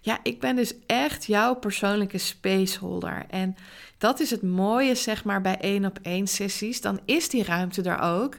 [0.00, 3.24] ja, ik ben dus echt jouw persoonlijke spaceholder.
[3.28, 3.56] En
[3.98, 6.80] dat is het mooie, zeg maar, bij één op één sessies.
[6.80, 8.36] Dan is die ruimte er ook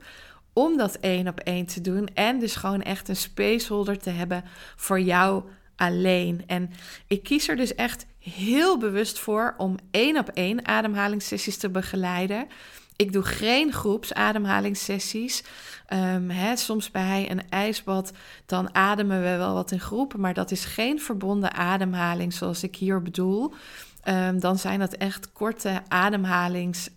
[0.62, 2.08] om dat één op één te doen.
[2.14, 4.44] En dus gewoon echt een spaceholder te hebben
[4.76, 5.44] voor jou
[5.76, 6.44] alleen.
[6.48, 6.70] En
[7.08, 12.48] ik kies er dus echt heel bewust voor om één op één ademhalingssessies te begeleiden.
[12.96, 15.44] Ik doe geen groepsademhalingssessies.
[16.28, 18.12] Hè, soms bij een ijsbad,
[18.46, 22.76] dan ademen we wel wat in groepen, maar dat is geen verbonden ademhaling zoals ik
[22.76, 23.54] hier bedoel.
[24.08, 26.90] Um, dan zijn dat echt korte ademhalings.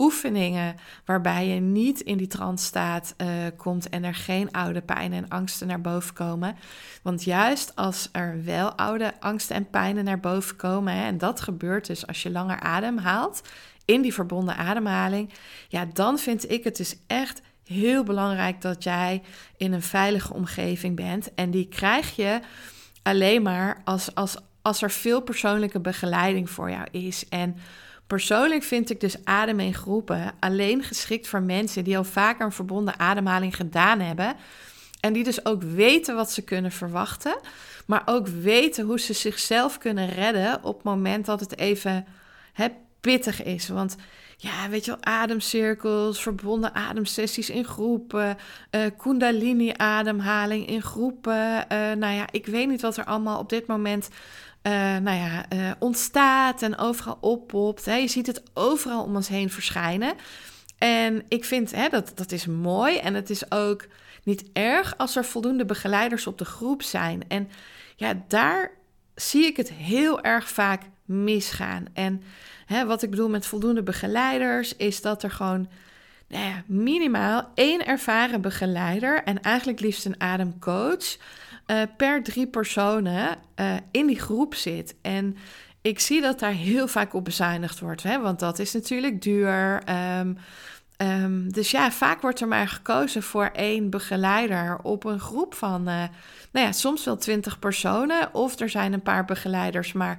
[0.00, 5.18] Oefeningen waarbij je niet in die trance staat uh, komt en er geen oude pijnen
[5.18, 6.56] en angsten naar boven komen.
[7.02, 11.40] Want juist als er wel oude angsten en pijnen naar boven komen, hè, en dat
[11.40, 13.42] gebeurt dus als je langer ademhaalt
[13.84, 15.30] in die verbonden ademhaling,
[15.68, 19.22] ja, dan vind ik het dus echt heel belangrijk dat jij
[19.56, 21.34] in een veilige omgeving bent.
[21.34, 22.40] En die krijg je
[23.02, 27.28] alleen maar als, als, als er veel persoonlijke begeleiding voor jou is.
[27.28, 27.56] En
[28.10, 32.52] Persoonlijk vind ik dus ademen in groepen alleen geschikt voor mensen die al vaker een
[32.52, 34.36] verbonden ademhaling gedaan hebben.
[35.00, 37.38] En die dus ook weten wat ze kunnen verwachten,
[37.86, 42.06] maar ook weten hoe ze zichzelf kunnen redden op het moment dat het even
[42.52, 42.66] hè,
[43.00, 43.68] pittig is.
[43.68, 43.96] Want
[44.36, 48.36] ja, weet je wel, ademcirkels, verbonden ademsessies in groepen,
[48.70, 51.66] uh, kundalini-ademhaling in groepen.
[51.72, 54.08] Uh, nou ja, ik weet niet wat er allemaal op dit moment
[54.62, 57.84] uh, nou ja, uh, ontstaat en overal oppopt.
[57.84, 57.94] Hè.
[57.94, 60.14] Je ziet het overal om ons heen verschijnen.
[60.78, 63.86] En ik vind hè, dat dat is mooi en het is ook
[64.24, 67.22] niet erg als er voldoende begeleiders op de groep zijn.
[67.28, 67.48] En
[67.96, 68.70] ja, daar
[69.14, 71.84] zie ik het heel erg vaak misgaan.
[71.92, 72.22] En
[72.66, 75.68] hè, wat ik bedoel met voldoende begeleiders is dat er gewoon
[76.28, 81.16] nou ja, minimaal één ervaren begeleider en eigenlijk liefst een ademcoach
[81.70, 84.94] uh, per drie personen uh, in die groep zit.
[85.02, 85.36] En
[85.82, 88.20] ik zie dat daar heel vaak op bezuinigd wordt, hè?
[88.20, 89.82] want dat is natuurlijk duur.
[90.18, 90.38] Um,
[90.96, 95.80] um, dus ja, vaak wordt er maar gekozen voor één begeleider op een groep van,
[95.80, 96.02] uh,
[96.52, 98.34] nou ja, soms wel twintig personen.
[98.34, 100.18] Of er zijn een paar begeleiders, maar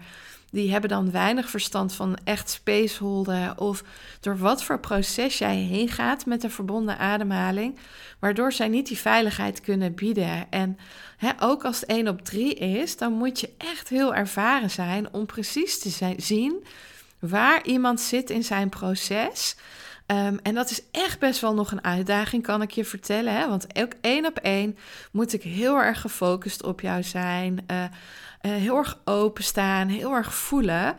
[0.52, 3.84] die hebben dan weinig verstand van echt spaceholden of
[4.20, 7.78] door wat voor proces jij heen gaat met een verbonden ademhaling,
[8.20, 10.50] waardoor zij niet die veiligheid kunnen bieden.
[10.50, 10.78] En
[11.40, 15.26] ook als het 1 op 3 is, dan moet je echt heel ervaren zijn om
[15.26, 16.64] precies te zijn, zien
[17.20, 19.56] waar iemand zit in zijn proces.
[20.08, 23.34] Um, en dat is echt best wel nog een uitdaging, kan ik je vertellen.
[23.34, 23.48] Hè?
[23.48, 24.78] Want ook één op één
[25.12, 27.66] moet ik heel erg gefocust op jou zijn.
[27.72, 27.84] Uh,
[28.42, 30.96] heel erg openstaan, heel erg voelen.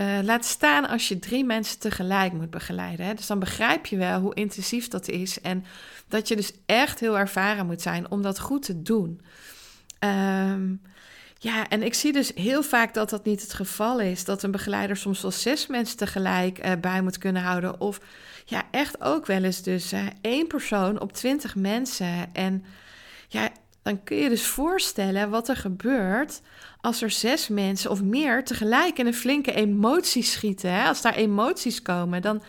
[0.00, 3.06] Uh, laat staan als je drie mensen tegelijk moet begeleiden.
[3.06, 3.14] Hè?
[3.14, 5.40] Dus dan begrijp je wel hoe intensief dat is.
[5.40, 5.64] En
[6.08, 9.20] dat je dus echt heel ervaren moet zijn om dat goed te doen.
[9.98, 10.82] Um,
[11.38, 14.24] ja, en ik zie dus heel vaak dat dat niet het geval is.
[14.24, 17.80] Dat een begeleider soms wel zes mensen tegelijk uh, bij moet kunnen houden.
[17.80, 18.00] Of
[18.44, 22.34] ja, echt ook wel eens dus één persoon op twintig mensen.
[22.34, 22.64] En
[23.28, 23.50] ja,
[23.82, 26.40] dan kun je dus voorstellen wat er gebeurt
[26.80, 30.72] als er zes mensen of meer tegelijk in een flinke emotie schieten.
[30.72, 30.84] Hè?
[30.84, 32.42] Als daar emoties komen, dan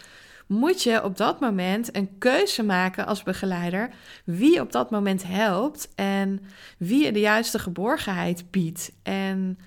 [0.48, 3.90] moet je op dat moment een keuze maken als begeleider
[4.24, 6.42] wie op dat moment helpt en
[6.78, 8.92] wie je de juiste geborgenheid biedt.
[9.04, 9.60] En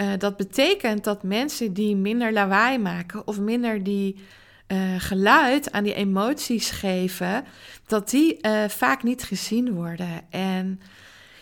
[0.00, 4.24] uh, dat betekent dat mensen die minder lawaai maken of minder die
[4.68, 7.44] uh, geluid aan die emoties geven,
[7.86, 10.20] dat die uh, vaak niet gezien worden.
[10.30, 10.80] En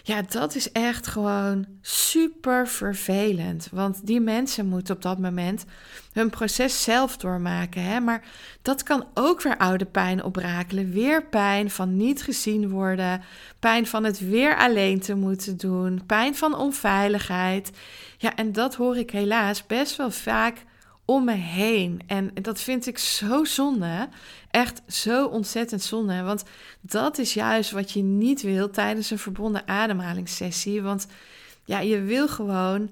[0.06, 3.68] Ja, dat is echt gewoon super vervelend.
[3.72, 5.64] Want die mensen moeten op dat moment
[6.12, 7.82] hun proces zelf doormaken.
[7.82, 8.00] Hè?
[8.00, 8.22] Maar
[8.62, 10.90] dat kan ook weer oude pijn oprakelen.
[10.90, 13.22] Weer pijn van niet gezien worden.
[13.58, 16.02] Pijn van het weer alleen te moeten doen.
[16.06, 17.70] Pijn van onveiligheid.
[18.18, 20.64] Ja, en dat hoor ik helaas best wel vaak
[21.04, 22.00] om me heen.
[22.06, 24.08] En dat vind ik zo zonde.
[24.50, 26.22] Echt zo ontzettend zonde.
[26.22, 26.44] Want
[26.80, 30.82] dat is juist wat je niet wil tijdens een verbonden ademhalingssessie.
[30.82, 31.06] Want
[31.64, 32.90] ja, je wil gewoon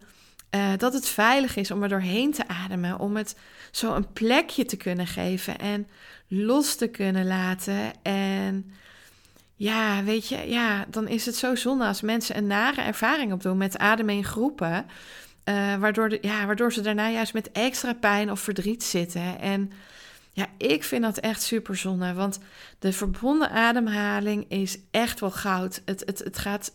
[0.50, 2.98] uh, dat het veilig is om er doorheen te ademen.
[2.98, 3.36] Om het
[3.70, 5.88] zo een plekje te kunnen geven en
[6.28, 8.02] los te kunnen laten.
[8.02, 8.72] En
[9.56, 13.56] ja, weet je, ja, dan is het zo zonde als mensen een nare ervaring opdoen
[13.56, 14.86] met ademen in groepen.
[15.44, 19.40] Uh, waardoor, de, ja, waardoor ze daarna juist met extra pijn of verdriet zitten.
[19.40, 19.72] En
[20.32, 22.12] ja, ik vind dat echt super zonde.
[22.14, 22.38] Want
[22.78, 25.82] de verbonden ademhaling is echt wel goud.
[25.84, 26.70] Het, het, het gaat.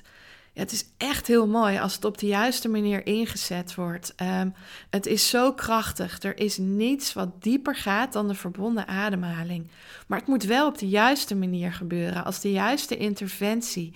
[0.54, 4.14] Ja, het is echt heel mooi als het op de juiste manier ingezet wordt.
[4.22, 4.54] Um,
[4.90, 6.24] het is zo krachtig.
[6.24, 9.68] Er is niets wat dieper gaat dan de verbonden ademhaling.
[10.08, 13.94] Maar het moet wel op de juiste manier gebeuren, als de juiste interventie.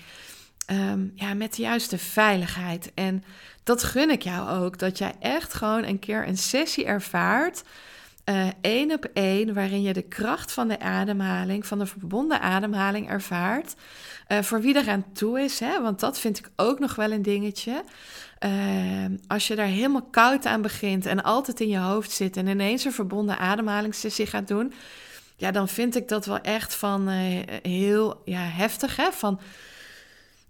[0.67, 2.91] Um, ja, met de juiste veiligheid.
[2.93, 3.23] En
[3.63, 4.77] dat gun ik jou ook.
[4.77, 7.63] Dat jij echt gewoon een keer een sessie ervaart.
[8.25, 13.75] Uh, op één, waarin je de kracht van de ademhaling, van de verbonden ademhaling ervaart.
[14.27, 17.11] Uh, voor wie er aan toe is, hè, want dat vind ik ook nog wel
[17.11, 17.83] een dingetje.
[18.45, 18.51] Uh,
[19.27, 22.85] als je daar helemaal koud aan begint en altijd in je hoofd zit en ineens
[22.85, 24.73] een verbonden ademhalingssessie gaat doen,
[25.35, 27.07] ja, dan vind ik dat wel echt van
[27.61, 28.95] heel ja, heftig.
[28.95, 29.11] Hè?
[29.11, 29.39] Van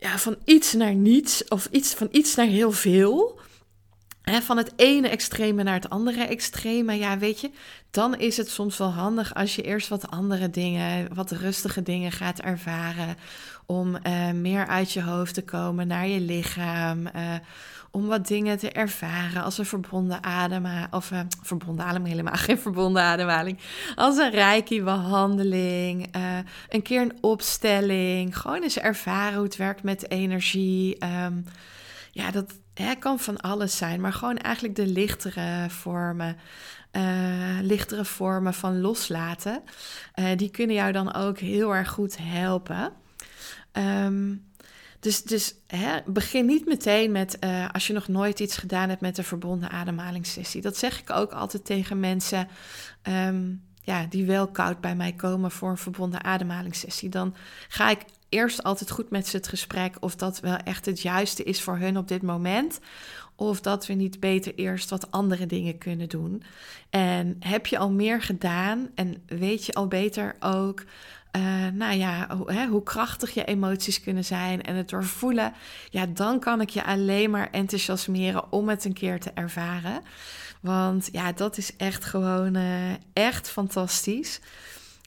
[0.01, 3.39] ja, van iets naar niets of iets, van iets naar heel veel.
[4.21, 6.93] Hè, van het ene extreme naar het andere extreme.
[6.93, 7.51] Ja, weet je,
[7.91, 12.11] dan is het soms wel handig als je eerst wat andere dingen, wat rustige dingen
[12.11, 13.15] gaat ervaren.
[13.65, 17.07] Om uh, meer uit je hoofd te komen naar je lichaam.
[17.15, 17.35] Uh,
[17.91, 20.93] om wat dingen te ervaren als een verbonden ademhaling.
[20.93, 23.59] Of uh, verbonden ademhaling, helemaal geen verbonden ademhaling.
[23.95, 26.15] Als een reiki-behandeling.
[26.15, 26.37] Uh,
[26.69, 28.37] een keer een opstelling.
[28.37, 31.05] Gewoon eens ervaren hoe het werkt met energie.
[31.25, 31.45] Um,
[32.11, 34.01] ja, dat hè, kan van alles zijn.
[34.01, 36.37] Maar gewoon eigenlijk de lichtere vormen.
[36.91, 37.03] Uh,
[37.61, 39.63] lichtere vormen van loslaten.
[40.35, 42.93] die kunnen jou dan ook heel erg goed helpen.
[43.73, 44.50] Um,
[45.01, 49.01] dus, dus hè, begin niet meteen met uh, als je nog nooit iets gedaan hebt
[49.01, 50.61] met een verbonden ademhalingssessie.
[50.61, 52.47] Dat zeg ik ook altijd tegen mensen
[53.03, 57.09] um, ja, die wel koud bij mij komen voor een verbonden ademhalingssessie.
[57.09, 57.35] Dan
[57.67, 57.99] ga ik
[58.31, 61.77] eerst altijd goed met ze het gesprek of dat wel echt het juiste is voor
[61.77, 62.79] hun op dit moment.
[63.35, 66.43] Of dat we niet beter eerst wat andere dingen kunnen doen.
[66.89, 70.83] En heb je al meer gedaan en weet je al beter ook
[71.31, 75.53] uh, nou ja, hoe, hè, hoe krachtig je emoties kunnen zijn en het doorvoelen,
[75.89, 80.01] ja, dan kan ik je alleen maar enthousiasmeren om het een keer te ervaren.
[80.61, 84.39] Want ja, dat is echt gewoon uh, echt fantastisch.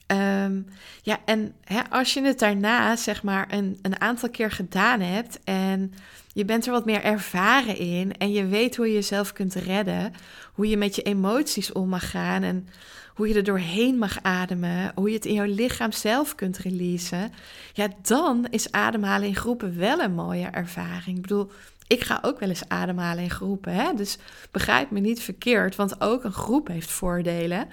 [0.07, 0.67] Um,
[1.01, 5.39] ja, en hè, als je het daarna zeg maar een, een aantal keer gedaan hebt
[5.43, 5.93] en
[6.33, 10.13] je bent er wat meer ervaren in en je weet hoe je jezelf kunt redden,
[10.53, 12.67] hoe je met je emoties om mag gaan en
[13.15, 17.33] hoe je er doorheen mag ademen, hoe je het in jouw lichaam zelf kunt releasen,
[17.73, 21.15] ja, dan is ademhalen in groepen wel een mooie ervaring.
[21.15, 21.51] Ik bedoel,
[21.87, 23.93] ik ga ook wel eens ademhalen in groepen, hè?
[23.93, 24.17] dus
[24.51, 27.67] begrijp me niet verkeerd, want ook een groep heeft voordelen.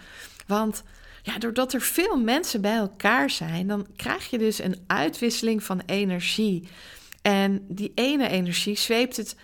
[0.46, 0.82] Want
[1.22, 5.82] ja, doordat er veel mensen bij elkaar zijn, dan krijg je dus een uitwisseling van
[5.86, 6.68] energie.
[7.22, 9.36] En die ene energie zweept het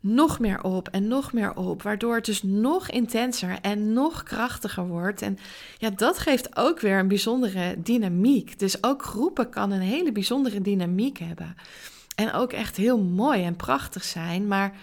[0.00, 4.86] nog meer op en nog meer op, waardoor het dus nog intenser en nog krachtiger
[4.86, 5.22] wordt.
[5.22, 5.38] En
[5.78, 8.58] ja, dat geeft ook weer een bijzondere dynamiek.
[8.58, 11.56] Dus ook groepen kan een hele bijzondere dynamiek hebben.
[12.14, 14.74] En ook echt heel mooi en prachtig zijn, maar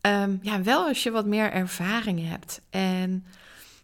[0.00, 2.60] um, ja, wel als je wat meer ervaring hebt.
[2.70, 3.24] En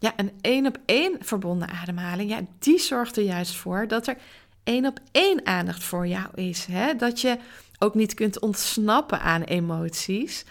[0.00, 4.16] ja, een één op één verbonden ademhaling, ja, die zorgt er juist voor dat er
[4.64, 6.64] één op één aandacht voor jou is.
[6.64, 6.96] Hè?
[6.96, 7.38] Dat je
[7.78, 10.44] ook niet kunt ontsnappen aan emoties.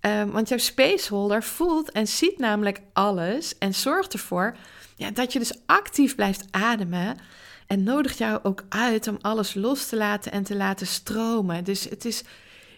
[0.00, 4.56] Um, want jouw spaceholder voelt en ziet namelijk alles en zorgt ervoor
[4.96, 7.18] ja, dat je dus actief blijft ademen.
[7.66, 11.64] En nodigt jou ook uit om alles los te laten en te laten stromen.
[11.64, 12.22] Dus het is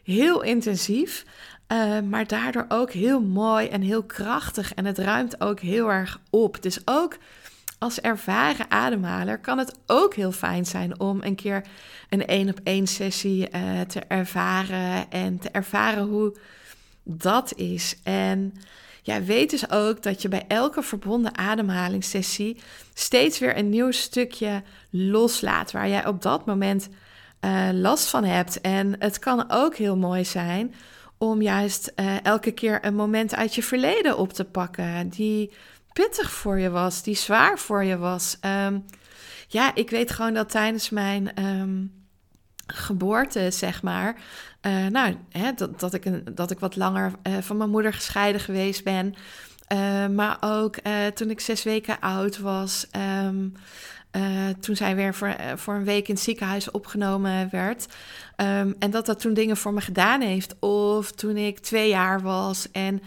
[0.03, 1.25] heel intensief,
[1.73, 4.75] uh, maar daardoor ook heel mooi en heel krachtig.
[4.75, 6.63] En het ruimt ook heel erg op.
[6.63, 7.17] Dus ook
[7.79, 11.67] als ervaren ademhaler kan het ook heel fijn zijn om een keer
[12.09, 16.37] een één op één sessie uh, te ervaren en te ervaren hoe
[17.03, 17.97] dat is.
[18.03, 18.55] En
[19.03, 22.61] ja, weet dus ook dat je bij elke verbonden ademhalingssessie
[22.95, 26.89] steeds weer een nieuw stukje loslaat waar jij op dat moment
[27.41, 28.61] uh, last van hebt.
[28.61, 30.75] En het kan ook heel mooi zijn
[31.23, 35.53] om juist uh, elke keer een moment uit je verleden op te pakken die
[35.93, 38.39] pittig voor je was, die zwaar voor je was.
[38.67, 38.85] Um,
[39.49, 42.05] ja, ik weet gewoon dat tijdens mijn um,
[42.67, 44.17] geboorte, zeg maar,
[44.63, 47.93] uh, nou, hè, dat, dat, ik een, dat ik wat langer uh, van mijn moeder
[47.93, 49.15] gescheiden geweest ben.
[50.15, 50.77] Maar ook
[51.15, 52.87] toen ik zes weken oud was,
[53.27, 53.55] um,
[54.61, 57.87] toen zij weer voor, voor een week in het ziekenhuis opgenomen werd.
[58.37, 60.59] Um, en dat dat toen dingen voor me gedaan heeft.
[60.59, 63.03] Of toen ik twee jaar was en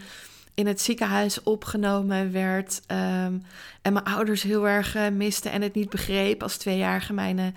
[0.54, 2.80] in het ziekenhuis opgenomen werd.
[2.86, 3.42] Um,
[3.82, 6.42] en mijn ouders heel erg uh, misten en het niet begreep.
[6.42, 7.52] Als tweejarige mijn uh,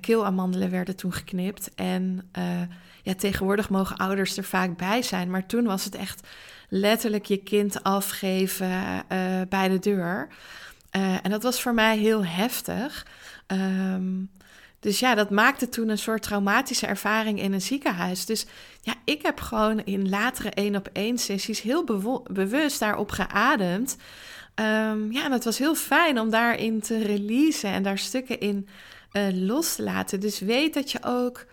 [0.00, 1.74] keelamandelen werden toen geknipt.
[1.74, 2.30] En
[3.02, 5.30] ja, tegenwoordig mogen ouders er vaak bij zijn.
[5.30, 6.26] Maar toen was het echt
[6.68, 8.68] letterlijk je kind afgeven
[9.48, 10.28] bij de deur.
[11.22, 13.06] En dat was voor mij heel heftig.
[13.46, 14.30] Um,
[14.80, 18.26] dus ja, dat maakte toen een soort traumatische ervaring in een ziekenhuis.
[18.26, 18.46] Dus
[18.80, 21.84] ja, ik heb gewoon in latere één op één sessies heel
[22.30, 23.96] bewust daarop geademd.
[24.54, 28.68] Um, ja, en het was heel fijn om daarin te releasen en daar stukken in
[29.12, 30.20] uh, los te laten.
[30.20, 31.46] Dus weet dat je ook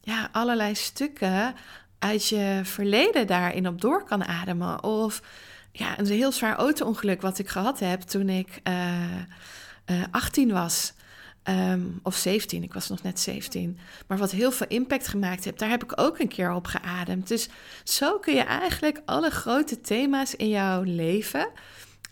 [0.00, 1.54] ja, allerlei stukken
[1.98, 4.84] uit je verleden daarin op door kan ademen.
[4.84, 5.22] Of
[5.78, 9.02] ja, een heel zwaar auto-ongeluk wat ik gehad heb toen ik uh,
[9.86, 10.92] uh, 18 was.
[11.44, 13.78] Um, of 17, ik was nog net 17.
[14.06, 17.28] Maar wat heel veel impact gemaakt heeft, daar heb ik ook een keer op geademd.
[17.28, 17.48] Dus
[17.84, 21.48] zo kun je eigenlijk alle grote thema's in jouw leven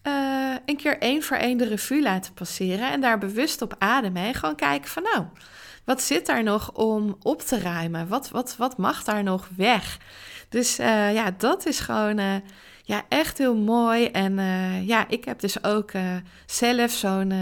[0.02, 2.90] uh, een keer één voor één de revue laten passeren.
[2.90, 4.22] En daar bewust op ademen.
[4.22, 5.24] En gewoon kijken van nou,
[5.84, 8.08] wat zit daar nog om op te ruimen?
[8.08, 9.98] Wat, wat, wat mag daar nog weg?
[10.48, 12.42] Dus ja, dat is gewoon
[12.86, 14.06] ja, echt heel mooi.
[14.06, 14.38] En
[14.84, 15.90] ja, ik heb dus ook
[16.46, 17.32] zelf zo'n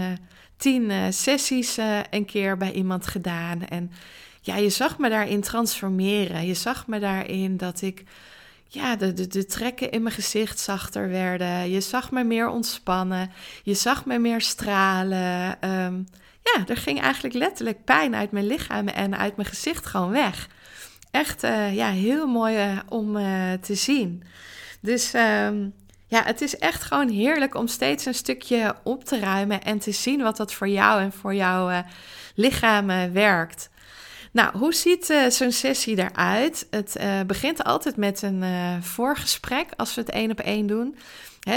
[0.57, 1.77] tien uh, sessies
[2.09, 3.65] een keer bij iemand gedaan.
[3.65, 3.91] En
[4.41, 6.45] ja, je zag me daarin transformeren.
[6.45, 8.03] Je zag me daarin dat ik,
[8.67, 11.69] ja, de, de, de trekken in mijn gezicht zachter werden.
[11.69, 13.31] Je zag me meer ontspannen.
[13.63, 15.57] Je zag me meer stralen.
[15.69, 16.07] Um,
[16.43, 20.49] ja, er ging eigenlijk letterlijk pijn uit mijn lichaam en uit mijn gezicht gewoon weg.
[21.11, 23.13] Echt, ja, heel mooi om
[23.61, 24.23] te zien.
[24.85, 25.73] Dus um,
[26.07, 29.91] ja, het is echt gewoon heerlijk om steeds een stukje op te ruimen en te
[29.91, 31.79] zien wat dat voor jou en voor jouw uh,
[32.35, 33.69] lichaam uh, werkt.
[34.31, 36.67] Nou, hoe ziet uh, zo'n sessie eruit?
[36.69, 38.43] Het begint altijd met een
[38.83, 40.95] voorgesprek als we het één op één doen.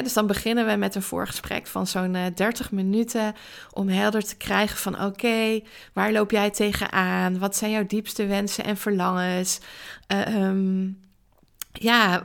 [0.03, 3.35] Dus dan beginnen we met een voorgesprek van zo'n 30 minuten
[3.73, 5.61] om helder te krijgen van oké,
[5.93, 7.39] waar loop jij tegenaan?
[7.39, 9.59] Wat zijn jouw diepste wensen en verlangens?
[10.29, 11.08] Um,
[11.73, 12.23] ja,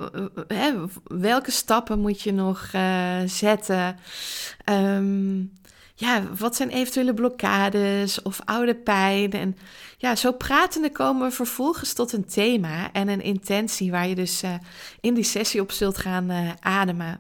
[1.04, 3.98] welke stappen moet je nog uh, zetten?
[4.66, 5.52] Um,
[5.96, 9.32] ja, wat zijn eventuele blokkades of oude pijn?
[9.32, 9.58] En
[9.98, 14.44] ja, zo pratende komen we vervolgens tot een thema en een intentie waar je dus
[14.44, 14.54] uh,
[15.02, 17.20] in die sessie op zult gaan uh, ademen.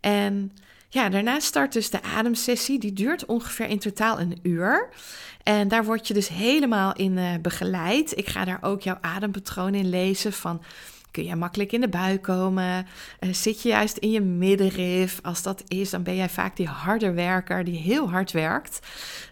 [0.00, 0.52] En
[0.88, 2.78] ja, daarna start dus de ademsessie.
[2.78, 4.88] Die duurt ongeveer in totaal een uur.
[5.42, 8.18] En daar word je dus helemaal in begeleid.
[8.18, 10.62] Ik ga daar ook jouw adempatroon in lezen van
[11.10, 12.86] Kun je makkelijk in de buik komen?
[13.20, 15.18] Uh, zit je juist in je middenrif?
[15.22, 18.78] Als dat is, dan ben jij vaak die harde werker die heel hard werkt.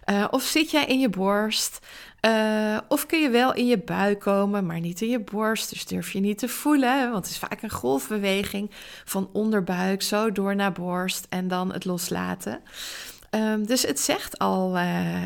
[0.05, 1.79] Uh, of zit jij in je borst?
[2.21, 5.69] Uh, of kun je wel in je buik komen, maar niet in je borst.
[5.69, 8.71] Dus durf je niet te voelen, want het is vaak een golfbeweging
[9.05, 12.61] van onderbuik zo door naar borst en dan het loslaten.
[13.31, 14.81] Um, dus het zegt al, uh,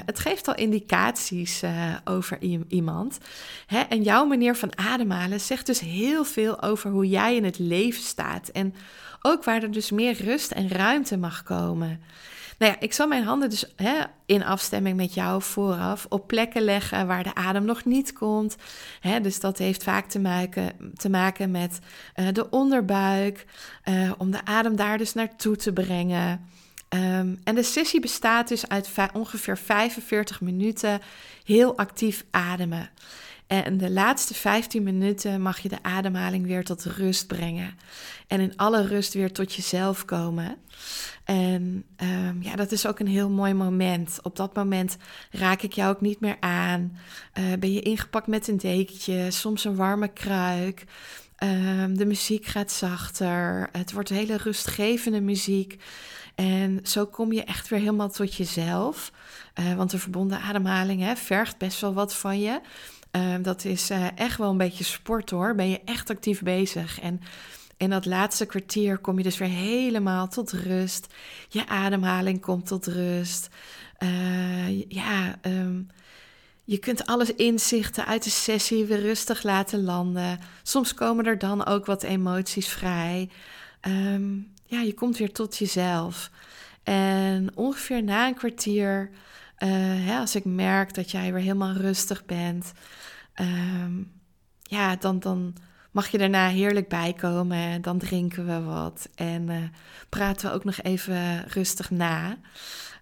[0.06, 2.38] het geeft al indicaties uh, over
[2.68, 3.18] iemand.
[3.66, 3.80] Hè?
[3.80, 8.04] En jouw manier van ademhalen zegt dus heel veel over hoe jij in het leven
[8.04, 8.48] staat.
[8.48, 8.76] En
[9.22, 12.02] ook waar er dus meer rust en ruimte mag komen.
[12.58, 16.62] Nou ja, ik zal mijn handen dus hè, in afstemming met jou vooraf op plekken
[16.62, 18.56] leggen waar de adem nog niet komt.
[19.00, 21.80] Hè, dus dat heeft vaak te maken, te maken met
[22.16, 23.46] uh, de onderbuik,
[24.18, 26.50] om de adem daar dus naartoe te brengen.
[26.94, 31.02] Um, en de sessie bestaat dus uit ongeveer 45 minuten
[31.44, 32.90] heel actief ademen.
[33.48, 37.78] En de laatste 15 minuten mag je de ademhaling weer tot rust brengen.
[38.28, 40.58] En in alle rust weer tot jezelf komen.
[41.24, 44.20] En um, ja, dat is ook een heel mooi moment.
[44.22, 44.98] Op dat moment
[45.32, 46.98] raak ik jou ook niet meer aan.
[47.40, 50.84] Uh, ben je ingepakt met een dekentje, soms een warme kruik.
[51.44, 53.70] Um, de muziek gaat zachter.
[53.72, 55.84] Het wordt hele rustgevende muziek.
[56.36, 59.12] En zo kom je echt weer helemaal tot jezelf.
[59.60, 62.62] Uh, want de verbonden ademhaling hè, vergt best wel wat van je.
[63.12, 65.56] Uh, dat is uh, echt wel een beetje sport hoor.
[65.56, 67.00] Ben je echt actief bezig.
[67.00, 67.22] En
[67.78, 71.14] in dat laatste kwartier kom je dus weer helemaal tot rust.
[71.50, 73.50] Je ademhaling komt tot rust.
[74.88, 75.88] ja, um,
[76.64, 80.40] je kunt alles inzichten uit de sessie weer rustig laten landen.
[80.64, 83.30] Soms komen er dan ook wat emoties vrij.
[83.82, 84.36] Ehm,
[84.66, 86.32] ja, je komt weer tot jezelf.
[86.84, 89.70] En ongeveer na een kwartier, uh,
[90.06, 92.72] hè, als ik merk dat jij weer helemaal rustig bent,
[93.34, 94.04] ehm,
[94.62, 95.56] ja, dan, dan
[95.92, 97.82] mag je daarna heerlijk bijkomen.
[97.82, 99.58] Dan drinken we wat en uh,
[100.10, 102.38] praten we ook nog even rustig na.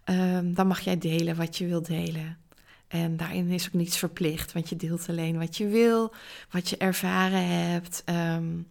[0.06, 2.38] Um, dan mag jij delen wat je wilt delen.
[2.90, 6.14] En daarin is ook niets verplicht, want je deelt alleen wat je wil,
[6.52, 8.04] wat je ervaren hebt.
[8.06, 8.68] Um,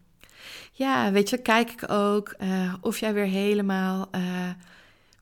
[0.73, 4.23] ja, weet je, kijk ik ook uh, of jij weer helemaal uh,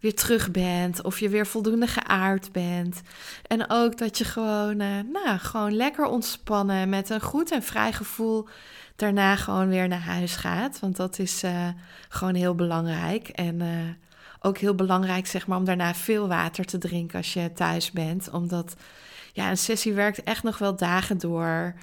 [0.01, 3.01] weer terug bent, of je weer voldoende geaard bent.
[3.47, 7.93] En ook dat je gewoon, uh, nou, gewoon lekker ontspannen met een goed en vrij
[7.93, 8.49] gevoel
[8.97, 10.81] daarna gewoon weer naar huis gaat.
[10.81, 11.43] Want dat is
[12.09, 13.29] gewoon heel belangrijk.
[13.29, 13.63] En
[14.47, 18.31] ook heel belangrijk, zeg maar, om daarna veel water te drinken als je thuis bent.
[18.31, 18.75] Omdat
[19.33, 21.75] ja, een sessie werkt echt nog wel dagen door.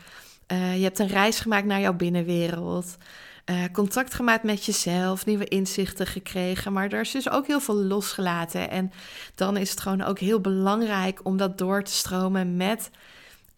[0.47, 2.97] Uh, je hebt een reis gemaakt naar jouw binnenwereld.
[3.45, 6.73] Uh, contact gemaakt met jezelf, nieuwe inzichten gekregen.
[6.73, 8.69] Maar er is dus ook heel veel losgelaten.
[8.69, 8.91] En
[9.35, 12.89] dan is het gewoon ook heel belangrijk om dat door te stromen met,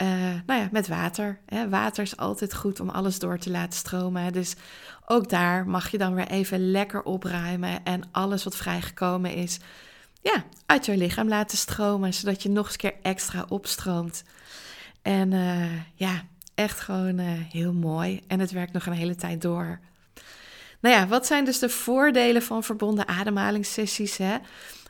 [0.02, 0.08] uh,
[0.46, 1.38] nou ja, met water.
[1.46, 1.68] Hè.
[1.68, 4.32] Water is altijd goed om alles door te laten stromen.
[4.32, 4.54] Dus
[5.06, 9.58] ook daar mag je dan weer even lekker opruimen en alles wat vrijgekomen is,
[10.22, 14.24] ja, uit je lichaam laten stromen, zodat je nog eens keer extra opstroomt.
[15.02, 16.22] En uh, ja,
[16.54, 18.20] echt gewoon uh, heel mooi.
[18.26, 19.80] En het werkt nog een hele tijd door.
[20.80, 24.16] Nou ja, wat zijn dus de voordelen van verbonden ademhalingssessies?
[24.16, 24.36] Hè?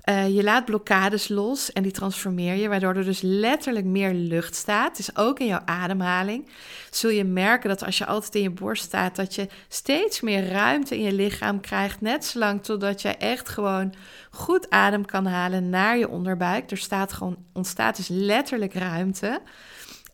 [0.08, 4.54] Uh, je laat blokkades los en die transformeer je, waardoor er dus letterlijk meer lucht
[4.54, 4.96] staat.
[4.96, 6.48] Dus ook in jouw ademhaling
[6.90, 10.48] zul je merken dat als je altijd in je borst staat, dat je steeds meer
[10.48, 12.00] ruimte in je lichaam krijgt.
[12.00, 13.94] Net zolang totdat je echt gewoon
[14.30, 16.70] goed adem kan halen naar je onderbuik.
[16.70, 19.40] Er staat gewoon, ontstaat dus letterlijk ruimte.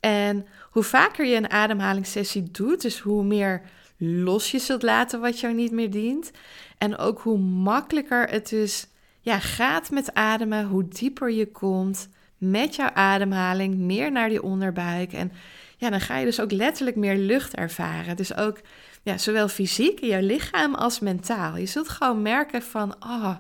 [0.01, 3.63] En hoe vaker je een ademhalingssessie doet, dus hoe meer
[3.97, 6.31] los je zult laten wat jou niet meer dient.
[6.79, 8.87] En ook hoe makkelijker het is
[9.23, 12.09] ja, gaat met ademen, hoe dieper je komt
[12.39, 15.13] met jouw ademhaling, meer naar die onderbuik.
[15.13, 15.33] En
[15.77, 18.17] ja, dan ga je dus ook letterlijk meer lucht ervaren.
[18.17, 18.61] Dus ook
[19.03, 21.57] ja, zowel fysiek in jouw lichaam als mentaal.
[21.57, 23.37] Je zult gewoon merken van, oh,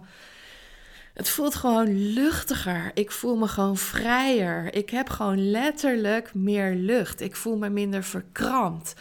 [1.14, 2.90] het voelt gewoon luchtiger.
[2.94, 4.74] Ik voel me gewoon vrijer.
[4.74, 7.20] Ik heb gewoon letterlijk meer lucht.
[7.20, 8.94] Ik voel me minder verkrampt.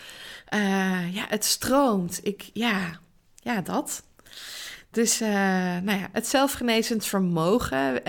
[0.54, 2.20] Uh, ja, het stroomt.
[2.24, 3.00] Ik, ja,
[3.36, 4.04] ja, dat.
[4.92, 5.30] Dus uh,
[5.82, 8.04] nou ja, het zelfgenezend vermogen uh,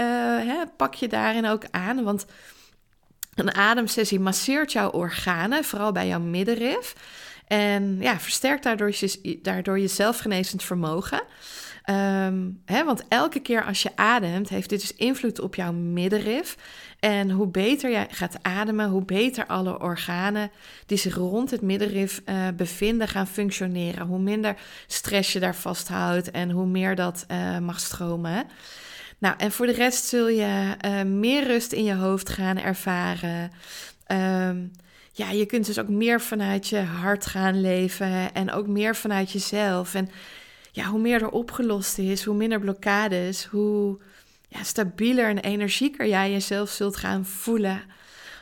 [0.49, 2.05] hè, pak je daarin ook aan.
[2.05, 2.27] Want
[3.35, 6.95] een ademsessie masseert jouw organen, vooral bij jouw middenrif.
[7.47, 11.23] En ja, versterkt daardoor je, daardoor je zelfgenezend vermogen.
[11.91, 16.57] Um, hè, want elke keer als je ademt, heeft dit dus invloed op jouw middenrif.
[17.03, 20.51] En hoe beter jij gaat ademen, hoe beter alle organen
[20.87, 24.07] die zich rond het middenrif uh, bevinden gaan functioneren.
[24.07, 28.47] Hoe minder stress je daar vasthoudt en hoe meer dat uh, mag stromen.
[29.19, 33.51] Nou, en voor de rest zul je uh, meer rust in je hoofd gaan ervaren.
[34.47, 34.71] Um,
[35.13, 39.33] ja, je kunt dus ook meer vanuit je hart gaan leven en ook meer vanuit
[39.33, 39.95] jezelf.
[39.95, 40.11] En
[40.73, 43.99] ja, hoe meer er opgelost is, hoe minder blokkades, hoe
[44.53, 47.83] ja, stabieler en energieker jij jezelf zult gaan voelen.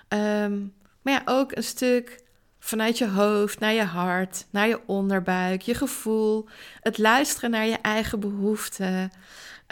[0.08, 0.58] Ehm,
[1.02, 2.22] maar ja, ook een stuk
[2.58, 6.48] vanuit je hoofd naar je hart, naar je onderbuik, je gevoel,
[6.80, 9.10] het luisteren naar je eigen behoeften.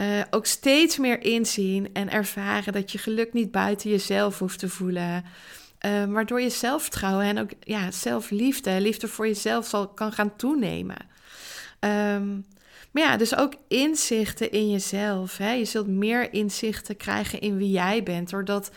[0.01, 4.69] Uh, ook steeds meer inzien en ervaren dat je geluk niet buiten jezelf hoeft te
[4.69, 5.25] voelen.
[5.87, 11.07] Uh, waardoor je zelfvertrouwen en ook ja, zelfliefde, liefde voor jezelf zal, kan gaan toenemen.
[11.81, 12.45] Um,
[12.91, 15.37] maar ja, dus ook inzichten in jezelf.
[15.37, 15.53] Hè?
[15.53, 18.31] Je zult meer inzichten krijgen in wie jij bent.
[18.31, 18.71] Doordat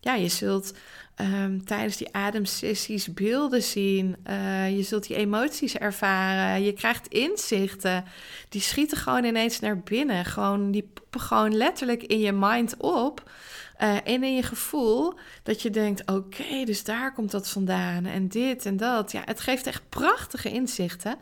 [0.00, 0.72] ja, je zult
[1.20, 4.16] um, tijdens die ademsessies beelden zien.
[4.26, 6.62] Uh, je zult die emoties ervaren.
[6.62, 8.04] Je krijgt inzichten.
[8.48, 10.24] Die schieten gewoon ineens naar binnen.
[10.24, 13.30] Gewoon, die poppen gewoon letterlijk in je mind op.
[13.80, 18.06] Uh, en in je gevoel dat je denkt: oké, dus daar komt dat vandaan.
[18.06, 19.12] En dit en dat.
[19.12, 21.18] Ja, het geeft echt prachtige inzichten.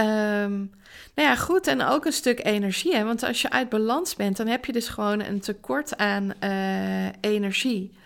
[0.00, 0.70] Um,
[1.14, 1.66] nou ja, goed.
[1.66, 2.94] En ook een stuk energie.
[2.94, 3.04] Hè?
[3.04, 7.06] Want als je uit balans bent, dan heb je dus gewoon een tekort aan uh,
[7.20, 7.96] energie.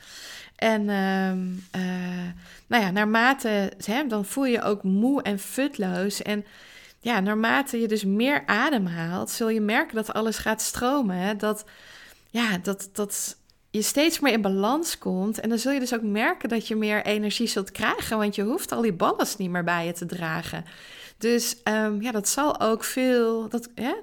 [0.57, 1.83] En um, uh,
[2.67, 6.23] nou ja, naarmate, hè, dan voel je ook moe en futloos.
[6.23, 6.45] En
[7.01, 11.17] ja, naarmate je dus meer ademhaalt, zul je merken dat alles gaat stromen.
[11.17, 11.37] Hè?
[11.37, 11.65] Dat,
[12.31, 13.37] ja, dat, dat
[13.71, 15.41] je steeds meer in balans komt.
[15.41, 18.43] En dan zul je dus ook merken dat je meer energie zult krijgen, want je
[18.43, 20.65] hoeft al die ballast niet meer bij je te dragen.
[21.23, 23.49] Dus um, ja, dat zal ook veel.
[23.49, 23.95] Dat, hè,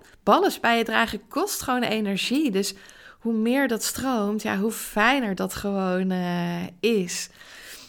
[0.78, 2.52] je dragen kost gewoon energie.
[2.52, 2.74] Dus
[3.20, 7.30] hoe meer dat stroomt, ja, hoe fijner dat gewoon uh, is.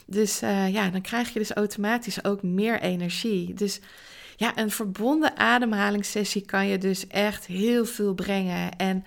[0.07, 3.55] Dus uh, ja, dan krijg je dus automatisch ook meer energie.
[3.55, 3.81] Dus
[4.37, 8.77] ja, een verbonden ademhalingssessie kan je dus echt heel veel brengen.
[8.77, 9.05] En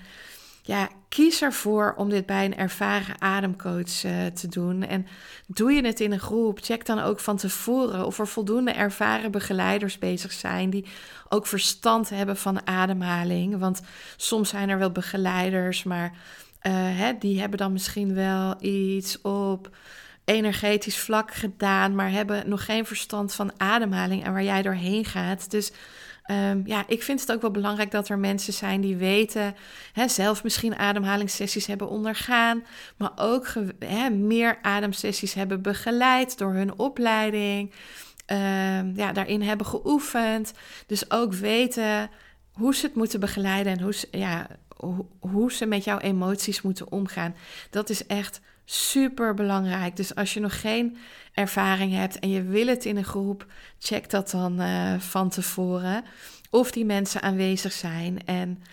[0.65, 4.83] ja, kies ervoor om dit bij een ervaren ademcoach uh, te doen.
[4.83, 5.07] En
[5.47, 9.31] doe je het in een groep, check dan ook van tevoren of er voldoende ervaren
[9.31, 10.85] begeleiders bezig zijn die
[11.29, 13.59] ook verstand hebben van ademhaling.
[13.59, 13.81] Want
[14.17, 19.69] soms zijn er wel begeleiders, maar uh, hè, die hebben dan misschien wel iets op
[20.25, 25.51] energetisch vlak gedaan, maar hebben nog geen verstand van ademhaling en waar jij doorheen gaat.
[25.51, 25.71] Dus
[26.31, 29.55] um, ja, ik vind het ook wel belangrijk dat er mensen zijn die weten,
[29.93, 32.63] hè, zelf misschien ademhalingssessies hebben ondergaan,
[32.97, 37.71] maar ook hè, meer ademsessies hebben begeleid door hun opleiding.
[38.27, 40.53] Um, ja, daarin hebben geoefend.
[40.87, 42.09] Dus ook weten
[42.51, 44.47] hoe ze het moeten begeleiden en hoe ze, ja,
[45.19, 47.35] hoe ze met jouw emoties moeten omgaan.
[47.69, 49.95] Dat is echt super belangrijk.
[49.95, 50.97] Dus als je nog geen
[51.33, 53.45] ervaring hebt en je wil het in een groep,
[53.79, 56.03] check dat dan uh, van tevoren.
[56.49, 58.25] Of die mensen aanwezig zijn.
[58.25, 58.63] En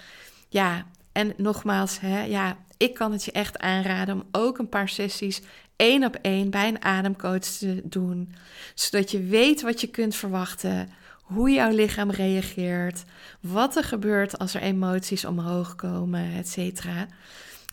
[0.49, 4.89] ja, en nogmaals, hè, ja, ik kan het je echt aanraden om ook een paar
[4.89, 5.41] sessies
[5.77, 8.35] één op één bij een ademcoach te doen.
[8.75, 10.89] Zodat je weet wat je kunt verwachten,
[11.21, 13.05] hoe jouw lichaam reageert,
[13.41, 17.07] wat er gebeurt als er emoties omhoog komen, et cetera.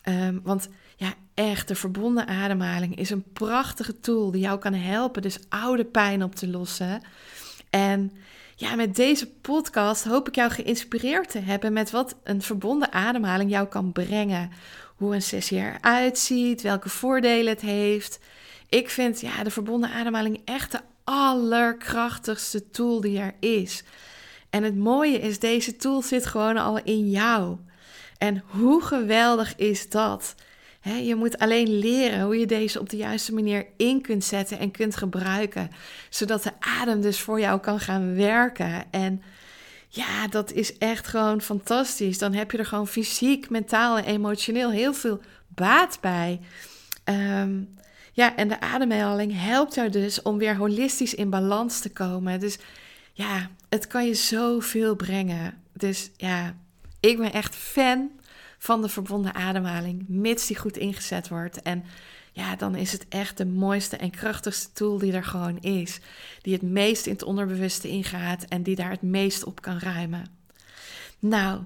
[0.03, 5.21] Um, want ja, echt, de verbonden ademhaling is een prachtige tool die jou kan helpen
[5.21, 7.01] dus oude pijn op te lossen.
[7.69, 8.11] En
[8.55, 13.49] ja, met deze podcast hoop ik jou geïnspireerd te hebben met wat een verbonden ademhaling
[13.49, 14.51] jou kan brengen.
[14.95, 18.19] Hoe een sessie eruit ziet, welke voordelen het heeft.
[18.69, 23.83] Ik vind ja, de verbonden ademhaling echt de allerkrachtigste tool die er is.
[24.49, 27.57] En het mooie is, deze tool zit gewoon al in jou.
[28.17, 30.35] En hoe geweldig is dat?
[30.95, 34.71] Je moet alleen leren hoe je deze op de juiste manier in kunt zetten en
[34.71, 35.69] kunt gebruiken,
[36.09, 38.83] zodat de adem dus voor jou kan gaan werken.
[38.91, 39.21] En
[39.88, 42.17] ja, dat is echt gewoon fantastisch.
[42.17, 46.39] Dan heb je er gewoon fysiek, mentaal en emotioneel heel veel baat bij.
[47.03, 47.61] Ehm,
[48.11, 52.39] ja, en de ademhaling helpt jou dus om weer holistisch in balans te komen.
[52.39, 52.57] Dus
[53.13, 55.61] ja, het kan je zoveel brengen.
[55.73, 56.55] Dus ja,
[56.99, 58.11] ik ben echt fan
[58.57, 61.61] van de verbonden ademhaling, mits die goed ingezet wordt.
[61.61, 61.83] En
[62.31, 65.99] ja, dan is het echt de mooiste en krachtigste tool die er gewoon is.
[66.41, 70.25] Die het meest in het onderbewuste ingaat en die daar het meest op kan ruimen.
[71.19, 71.61] Nou,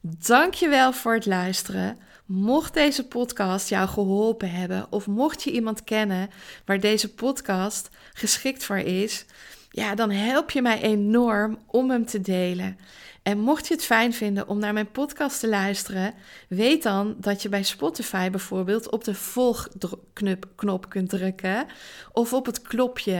[0.00, 1.98] dankjewel voor het luisteren.
[2.26, 6.30] Mocht deze podcast jou geholpen hebben of mocht je iemand kennen
[6.64, 9.24] waar deze podcast geschikt voor is,
[9.70, 12.78] ja, dan help je mij enorm om hem te delen.
[13.22, 16.14] En mocht je het fijn vinden om naar mijn podcast te luisteren,
[16.48, 21.66] weet dan dat je bij Spotify bijvoorbeeld op de volgknop kunt drukken
[22.12, 23.16] of op het klopje,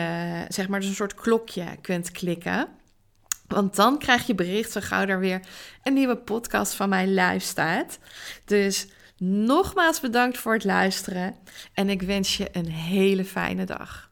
[0.48, 2.68] zeg maar, dus een soort klokje kunt klikken.
[3.46, 5.40] Want dan krijg je bericht zo gauw er weer
[5.82, 7.98] een nieuwe podcast van mij live staat.
[8.44, 8.88] Dus
[9.18, 11.36] nogmaals bedankt voor het luisteren
[11.72, 14.11] en ik wens je een hele fijne dag.